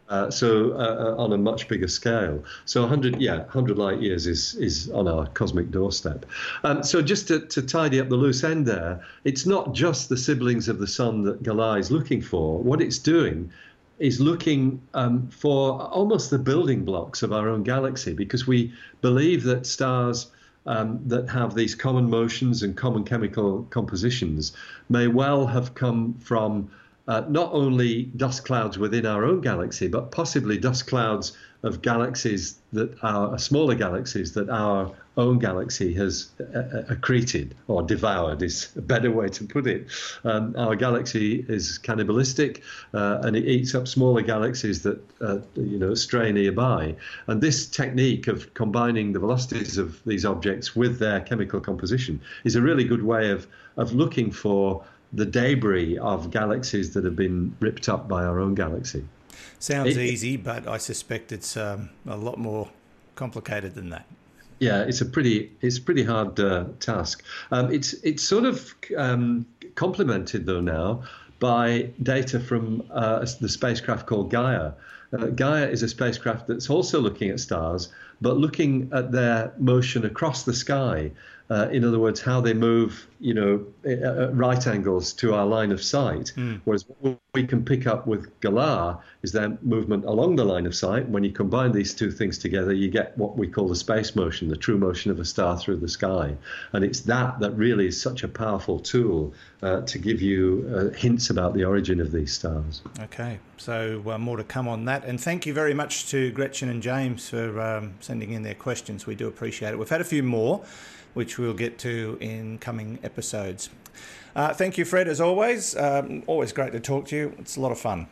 uh, 0.08 0.28
so 0.28 0.72
uh, 0.72 1.14
uh, 1.16 1.22
on 1.22 1.32
a 1.32 1.38
much 1.38 1.68
bigger 1.68 1.86
scale. 1.86 2.42
So 2.64 2.80
100, 2.80 3.20
yeah, 3.20 3.38
100 3.38 3.78
light 3.78 4.00
years 4.00 4.26
is 4.26 4.56
is 4.56 4.90
on 4.90 5.06
our 5.06 5.28
cosmic 5.28 5.70
doorstep. 5.70 6.26
Um, 6.64 6.82
so 6.82 7.00
just 7.00 7.28
to, 7.28 7.46
to 7.46 7.62
tidy 7.62 8.00
up 8.00 8.08
the 8.08 8.16
loose 8.16 8.42
end 8.42 8.66
there, 8.66 9.04
it's 9.22 9.46
not 9.46 9.72
just 9.72 10.08
the 10.08 10.16
siblings 10.16 10.68
of 10.68 10.80
the 10.80 10.88
sun 10.88 11.22
that 11.22 11.44
GALAH 11.44 11.76
is 11.78 11.92
looking 11.92 12.20
for. 12.20 12.58
What 12.58 12.82
it's 12.82 12.98
doing 12.98 13.52
is 14.00 14.18
looking 14.20 14.80
um, 14.94 15.28
for 15.28 15.80
almost 15.82 16.30
the 16.30 16.38
building 16.38 16.84
blocks 16.84 17.22
of 17.22 17.32
our 17.32 17.48
own 17.48 17.62
galaxy 17.62 18.14
because 18.14 18.46
we 18.46 18.72
believe 19.02 19.44
that 19.44 19.66
stars 19.66 20.30
um, 20.66 21.00
that 21.06 21.28
have 21.28 21.54
these 21.54 21.74
common 21.74 22.08
motions 22.08 22.62
and 22.62 22.76
common 22.76 23.04
chemical 23.04 23.62
compositions 23.70 24.52
may 24.88 25.06
well 25.06 25.46
have 25.46 25.74
come 25.74 26.14
from 26.18 26.70
uh, 27.10 27.24
not 27.28 27.52
only 27.52 28.04
dust 28.16 28.44
clouds 28.44 28.78
within 28.78 29.04
our 29.04 29.24
own 29.24 29.40
galaxy, 29.40 29.88
but 29.88 30.12
possibly 30.12 30.56
dust 30.56 30.86
clouds 30.86 31.36
of 31.64 31.82
galaxies 31.82 32.60
that 32.72 32.96
are 33.02 33.36
smaller 33.36 33.74
galaxies 33.74 34.32
that 34.32 34.48
our 34.48 34.92
own 35.16 35.40
galaxy 35.40 35.92
has 35.92 36.30
uh, 36.40 36.58
uh, 36.58 36.82
accreted 36.88 37.50
or 37.66 37.82
devoured 37.82 38.42
is 38.42 38.68
a 38.76 38.80
better 38.80 39.10
way 39.10 39.28
to 39.28 39.44
put 39.44 39.66
it. 39.66 39.88
Um, 40.22 40.54
our 40.56 40.76
galaxy 40.76 41.44
is 41.48 41.78
cannibalistic 41.78 42.62
uh, 42.94 43.18
and 43.22 43.34
it 43.36 43.44
eats 43.44 43.74
up 43.74 43.88
smaller 43.88 44.22
galaxies 44.22 44.82
that 44.82 45.00
uh, 45.20 45.38
you 45.56 45.78
know 45.80 45.94
stray 45.94 46.30
nearby. 46.30 46.94
And 47.26 47.40
this 47.40 47.66
technique 47.66 48.28
of 48.28 48.54
combining 48.54 49.12
the 49.12 49.18
velocities 49.18 49.78
of 49.78 50.00
these 50.06 50.24
objects 50.24 50.76
with 50.76 51.00
their 51.00 51.20
chemical 51.20 51.60
composition 51.60 52.20
is 52.44 52.54
a 52.54 52.62
really 52.62 52.84
good 52.84 53.02
way 53.02 53.30
of 53.30 53.48
of 53.76 53.92
looking 53.92 54.30
for 54.30 54.84
the 55.12 55.26
debris 55.26 55.98
of 55.98 56.30
galaxies 56.30 56.94
that 56.94 57.04
have 57.04 57.16
been 57.16 57.54
ripped 57.60 57.88
up 57.88 58.08
by 58.08 58.24
our 58.24 58.38
own 58.38 58.54
galaxy. 58.54 59.04
Sounds 59.58 59.96
it, 59.96 60.00
easy, 60.00 60.36
but 60.36 60.66
I 60.66 60.78
suspect 60.78 61.32
it's 61.32 61.56
um, 61.56 61.90
a 62.06 62.16
lot 62.16 62.38
more 62.38 62.68
complicated 63.14 63.74
than 63.74 63.90
that. 63.90 64.06
Yeah, 64.58 64.82
it's 64.82 65.00
a 65.00 65.06
pretty 65.06 65.50
it's 65.62 65.78
a 65.78 65.82
pretty 65.82 66.04
hard 66.04 66.38
uh, 66.38 66.64
task. 66.80 67.24
Um, 67.50 67.72
it's 67.72 67.94
it's 67.94 68.22
sort 68.22 68.44
of 68.44 68.74
um, 68.96 69.46
complemented 69.74 70.46
though 70.46 70.60
now 70.60 71.02
by 71.38 71.90
data 72.02 72.38
from 72.38 72.82
uh, 72.90 73.26
the 73.40 73.48
spacecraft 73.48 74.06
called 74.06 74.30
Gaia. 74.30 74.72
Uh, 75.12 75.26
Gaia 75.26 75.66
is 75.66 75.82
a 75.82 75.88
spacecraft 75.88 76.46
that's 76.46 76.70
also 76.70 77.00
looking 77.00 77.30
at 77.30 77.40
stars, 77.40 77.88
but 78.20 78.36
looking 78.36 78.90
at 78.92 79.10
their 79.10 79.52
motion 79.58 80.04
across 80.04 80.44
the 80.44 80.54
sky. 80.54 81.10
Uh, 81.50 81.68
in 81.70 81.84
other 81.84 81.98
words, 81.98 82.20
how 82.20 82.40
they 82.40 82.54
move, 82.54 83.08
you 83.18 83.34
know, 83.34 83.66
at 83.84 84.32
right 84.36 84.68
angles 84.68 85.12
to 85.12 85.34
our 85.34 85.44
line 85.44 85.72
of 85.72 85.82
sight. 85.82 86.32
Mm. 86.36 86.60
Whereas 86.64 86.84
what 87.00 87.18
we 87.34 87.44
can 87.44 87.64
pick 87.64 87.88
up 87.88 88.06
with 88.06 88.38
GALAH 88.40 89.00
is 89.22 89.32
their 89.32 89.58
movement 89.62 90.04
along 90.04 90.36
the 90.36 90.44
line 90.44 90.64
of 90.64 90.76
sight. 90.76 91.08
When 91.08 91.24
you 91.24 91.32
combine 91.32 91.72
these 91.72 91.92
two 91.92 92.12
things 92.12 92.38
together, 92.38 92.72
you 92.72 92.88
get 92.88 93.18
what 93.18 93.36
we 93.36 93.48
call 93.48 93.66
the 93.66 93.74
space 93.74 94.14
motion, 94.14 94.48
the 94.48 94.56
true 94.56 94.78
motion 94.78 95.10
of 95.10 95.18
a 95.18 95.24
star 95.24 95.58
through 95.58 95.78
the 95.78 95.88
sky. 95.88 96.36
And 96.72 96.84
it's 96.84 97.00
that 97.00 97.40
that 97.40 97.50
really 97.56 97.88
is 97.88 98.00
such 98.00 98.22
a 98.22 98.28
powerful 98.28 98.78
tool 98.78 99.34
uh, 99.60 99.80
to 99.82 99.98
give 99.98 100.22
you 100.22 100.70
uh, 100.72 100.96
hints 100.96 101.30
about 101.30 101.54
the 101.54 101.64
origin 101.64 102.00
of 102.00 102.12
these 102.12 102.32
stars. 102.32 102.82
Okay, 103.00 103.40
so 103.56 104.02
uh, 104.06 104.18
more 104.18 104.36
to 104.36 104.44
come 104.44 104.68
on 104.68 104.84
that. 104.84 105.04
And 105.04 105.20
thank 105.20 105.46
you 105.46 105.52
very 105.52 105.74
much 105.74 106.08
to 106.10 106.30
Gretchen 106.30 106.68
and 106.68 106.80
James 106.80 107.28
for 107.28 107.60
um, 107.60 107.94
sending 107.98 108.30
in 108.30 108.44
their 108.44 108.54
questions. 108.54 109.04
We 109.04 109.16
do 109.16 109.26
appreciate 109.26 109.72
it. 109.72 109.78
We've 109.78 109.88
had 109.88 110.00
a 110.00 110.04
few 110.04 110.22
more 110.22 110.62
which 111.14 111.38
we'll 111.38 111.54
get 111.54 111.78
to 111.78 112.18
in 112.20 112.58
coming 112.58 112.98
episodes. 113.02 113.70
Uh, 114.34 114.54
thank 114.54 114.78
you, 114.78 114.84
Fred, 114.84 115.08
as 115.08 115.20
always. 115.20 115.76
Um, 115.76 116.22
always 116.26 116.52
great 116.52 116.72
to 116.72 116.80
talk 116.80 117.06
to 117.08 117.16
you. 117.16 117.34
It's 117.38 117.56
a 117.56 117.60
lot 117.60 117.72
of 117.72 117.78
fun. 117.78 118.06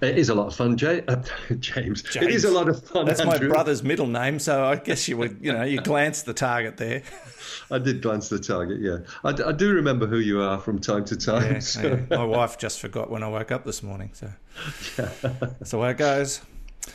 It 0.00 0.18
is 0.18 0.28
a 0.28 0.34
lot 0.34 0.48
of 0.48 0.56
fun, 0.56 0.76
Jay, 0.76 1.02
uh, 1.06 1.22
James. 1.58 2.02
James. 2.10 2.26
It 2.26 2.30
is 2.30 2.44
a 2.44 2.50
lot 2.50 2.68
of 2.68 2.82
fun. 2.82 3.06
That's 3.06 3.20
Andrew. 3.20 3.48
my 3.48 3.54
brother's 3.54 3.82
middle 3.82 4.06
name, 4.06 4.38
so 4.38 4.64
I 4.64 4.76
guess 4.76 5.08
you 5.08 5.16
would, 5.16 5.38
you 5.40 5.52
know, 5.52 5.62
you 5.62 5.80
glanced 5.80 6.26
the 6.26 6.34
target 6.34 6.76
there. 6.76 7.02
I 7.70 7.78
did 7.78 8.02
glance 8.02 8.28
the 8.28 8.38
target, 8.38 8.80
yeah. 8.80 8.98
I, 9.22 9.30
I, 9.48 9.52
do 9.52 9.72
remember 9.72 10.06
who 10.06 10.18
you 10.18 10.40
are 10.40 10.58
from 10.58 10.78
time 10.80 11.04
to 11.06 11.16
time. 11.16 11.54
Yeah, 11.54 11.58
so. 11.60 11.82
yeah. 12.10 12.16
My 12.16 12.24
wife 12.24 12.58
just 12.58 12.80
forgot 12.80 13.10
when 13.10 13.22
I 13.22 13.28
woke 13.28 13.52
up 13.52 13.64
this 13.64 13.82
morning, 13.82 14.10
so 14.14 14.30
yeah. 14.98 15.10
that's 15.22 15.70
the 15.70 15.78
way 15.78 15.90
it 15.90 15.98
goes. 15.98 16.40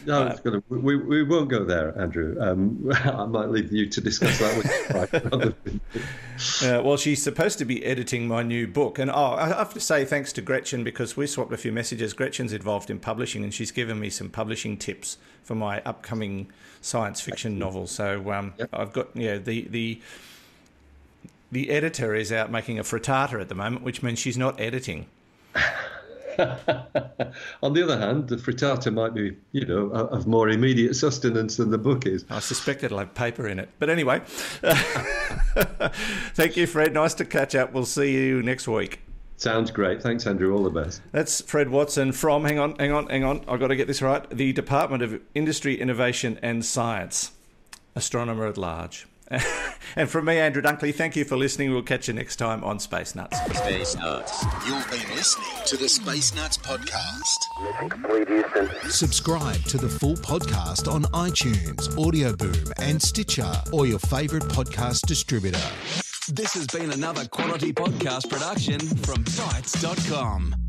No, 0.06 0.24
uh, 0.24 0.36
gonna, 0.38 0.64
we, 0.70 0.96
we 0.96 1.24
won't 1.24 1.50
go 1.50 1.64
there, 1.64 1.98
Andrew. 2.00 2.38
Um, 2.40 2.92
I 3.04 3.26
might 3.26 3.50
leave 3.50 3.72
you 3.72 3.88
to 3.88 4.02
discuss 4.02 4.38
that 4.40 4.58
with 4.58 6.64
uh, 6.64 6.82
well, 6.84 6.98
she's 6.98 7.22
supposed 7.22 7.58
to 7.60 7.66
be 7.66 7.86
editing 7.86 8.28
my 8.28 8.44
new 8.44 8.68
book. 8.68 9.00
And 9.00 9.12
oh, 9.12 9.34
I 9.34 9.48
have 9.48 9.74
to 9.74 9.80
say 9.80 10.06
thanks 10.06 10.34
to 10.34 10.42
Gretchen 10.42 10.84
because 10.84 11.18
we 11.18 11.28
swapped 11.28 11.54
a 11.54 11.58
few 11.58 11.72
messages. 11.72 12.14
Gretchen's 12.14 12.54
involved 12.54 12.90
in 12.90 13.00
publishing 13.00 13.44
and 13.44 13.54
she's 13.54 13.72
given 13.72 14.00
me 14.00 14.10
some 14.10 14.30
publishing 14.30 14.78
tips 14.78 15.18
for 15.44 15.56
my 15.56 15.82
upcoming 15.82 16.52
science 16.82 17.20
fiction 17.20 17.60
novel. 17.60 17.88
So 17.88 18.32
um, 18.32 18.54
yep. 18.58 18.70
I've 18.72 18.94
got, 18.94 19.10
yeah, 19.16 19.38
the, 19.38 19.68
the, 19.70 20.02
the 21.52 21.70
editor 21.70 22.16
is 22.16 22.32
out 22.32 22.52
making 22.52 22.80
a 22.80 22.84
frittata 22.84 23.42
at 23.42 23.50
the 23.50 23.56
moment, 23.56 23.84
which 23.84 24.02
means 24.02 24.20
she's 24.20 24.38
not 24.38 24.60
editing. 24.60 25.08
On 27.64 27.74
the 27.74 27.84
other 27.84 27.98
hand, 27.98 28.30
the 28.30 28.38
frittata 28.38 28.94
might 28.94 29.14
be, 29.14 29.36
you 29.52 29.66
know, 29.66 29.88
of 29.90 30.28
more 30.28 30.50
immediate 30.50 30.96
sustenance 30.96 31.58
than 31.58 31.70
the 31.70 31.78
book 31.78 32.06
is. 32.06 32.26
I 32.30 32.40
suspect 32.40 32.84
it'll 32.84 33.00
have 33.00 33.14
paper 33.14 33.48
in 33.48 33.60
it. 33.60 33.70
But 33.80 33.90
anyway, 33.90 34.22
thank 36.34 36.56
you, 36.56 36.68
Fred. 36.68 36.94
Nice 36.94 37.14
to 37.16 37.26
catch 37.26 37.56
up. 37.56 37.74
We'll 37.74 37.86
see 37.86 38.14
you 38.14 38.42
next 38.42 38.68
week. 38.68 39.02
Sounds 39.36 39.72
great. 39.72 40.02
Thanks, 40.02 40.28
Andrew. 40.28 40.54
All 40.54 40.64
the 40.64 40.70
best. 40.70 41.02
That's 41.12 41.42
Fred 41.42 41.70
Watson 41.70 42.12
from, 42.12 42.44
hang 42.44 42.60
on, 42.60 42.76
hang 42.76 42.92
on, 42.92 43.08
hang 43.08 43.24
on. 43.24 43.44
I've 43.48 43.60
got 43.60 43.68
to 43.68 43.76
get 43.76 43.88
this 43.88 44.02
right. 44.02 44.30
The 44.30 44.52
Department 44.54 45.02
of 45.02 45.22
Industry, 45.34 45.80
Innovation 45.80 46.40
and 46.42 46.64
Science, 46.66 47.32
astronomer 47.96 48.48
at 48.48 48.58
large. 48.58 49.08
And 49.96 50.10
from 50.10 50.26
me, 50.26 50.38
Andrew 50.38 50.62
Dunkley, 50.62 50.94
thank 50.94 51.16
you 51.16 51.24
for 51.24 51.38
listening. 51.38 51.72
We'll 51.72 51.84
catch 51.84 52.08
you 52.08 52.14
next 52.14 52.38
time 52.38 52.64
on 52.64 52.80
Space 52.80 53.16
Nuts. 53.16 53.38
Space 53.58 53.96
Nuts. 53.96 54.44
You've 54.68 54.90
been 54.90 55.16
listening 55.16 55.66
to 55.66 55.78
the 55.78 55.90
Space 55.90 56.36
Nuts 56.36 56.58
podcast. 56.58 57.40
Subscribe 58.90 59.62
to 59.64 59.78
the 59.78 59.90
full 59.90 60.16
podcast 60.16 60.92
on 60.92 61.04
iTunes, 61.14 61.98
Audio 62.04 62.36
Boom, 62.36 62.74
and 62.78 63.02
Stitcher, 63.02 63.52
or 63.72 63.86
your 63.86 64.00
favourite 64.00 64.46
podcast 64.46 65.06
distributor. 65.08 65.62
This 66.32 66.54
has 66.54 66.68
been 66.68 66.92
another 66.92 67.26
quality 67.26 67.74
podcast 67.74 68.30
production 68.30 68.80
from 68.80 69.24
Bitesz.com. 69.24 70.69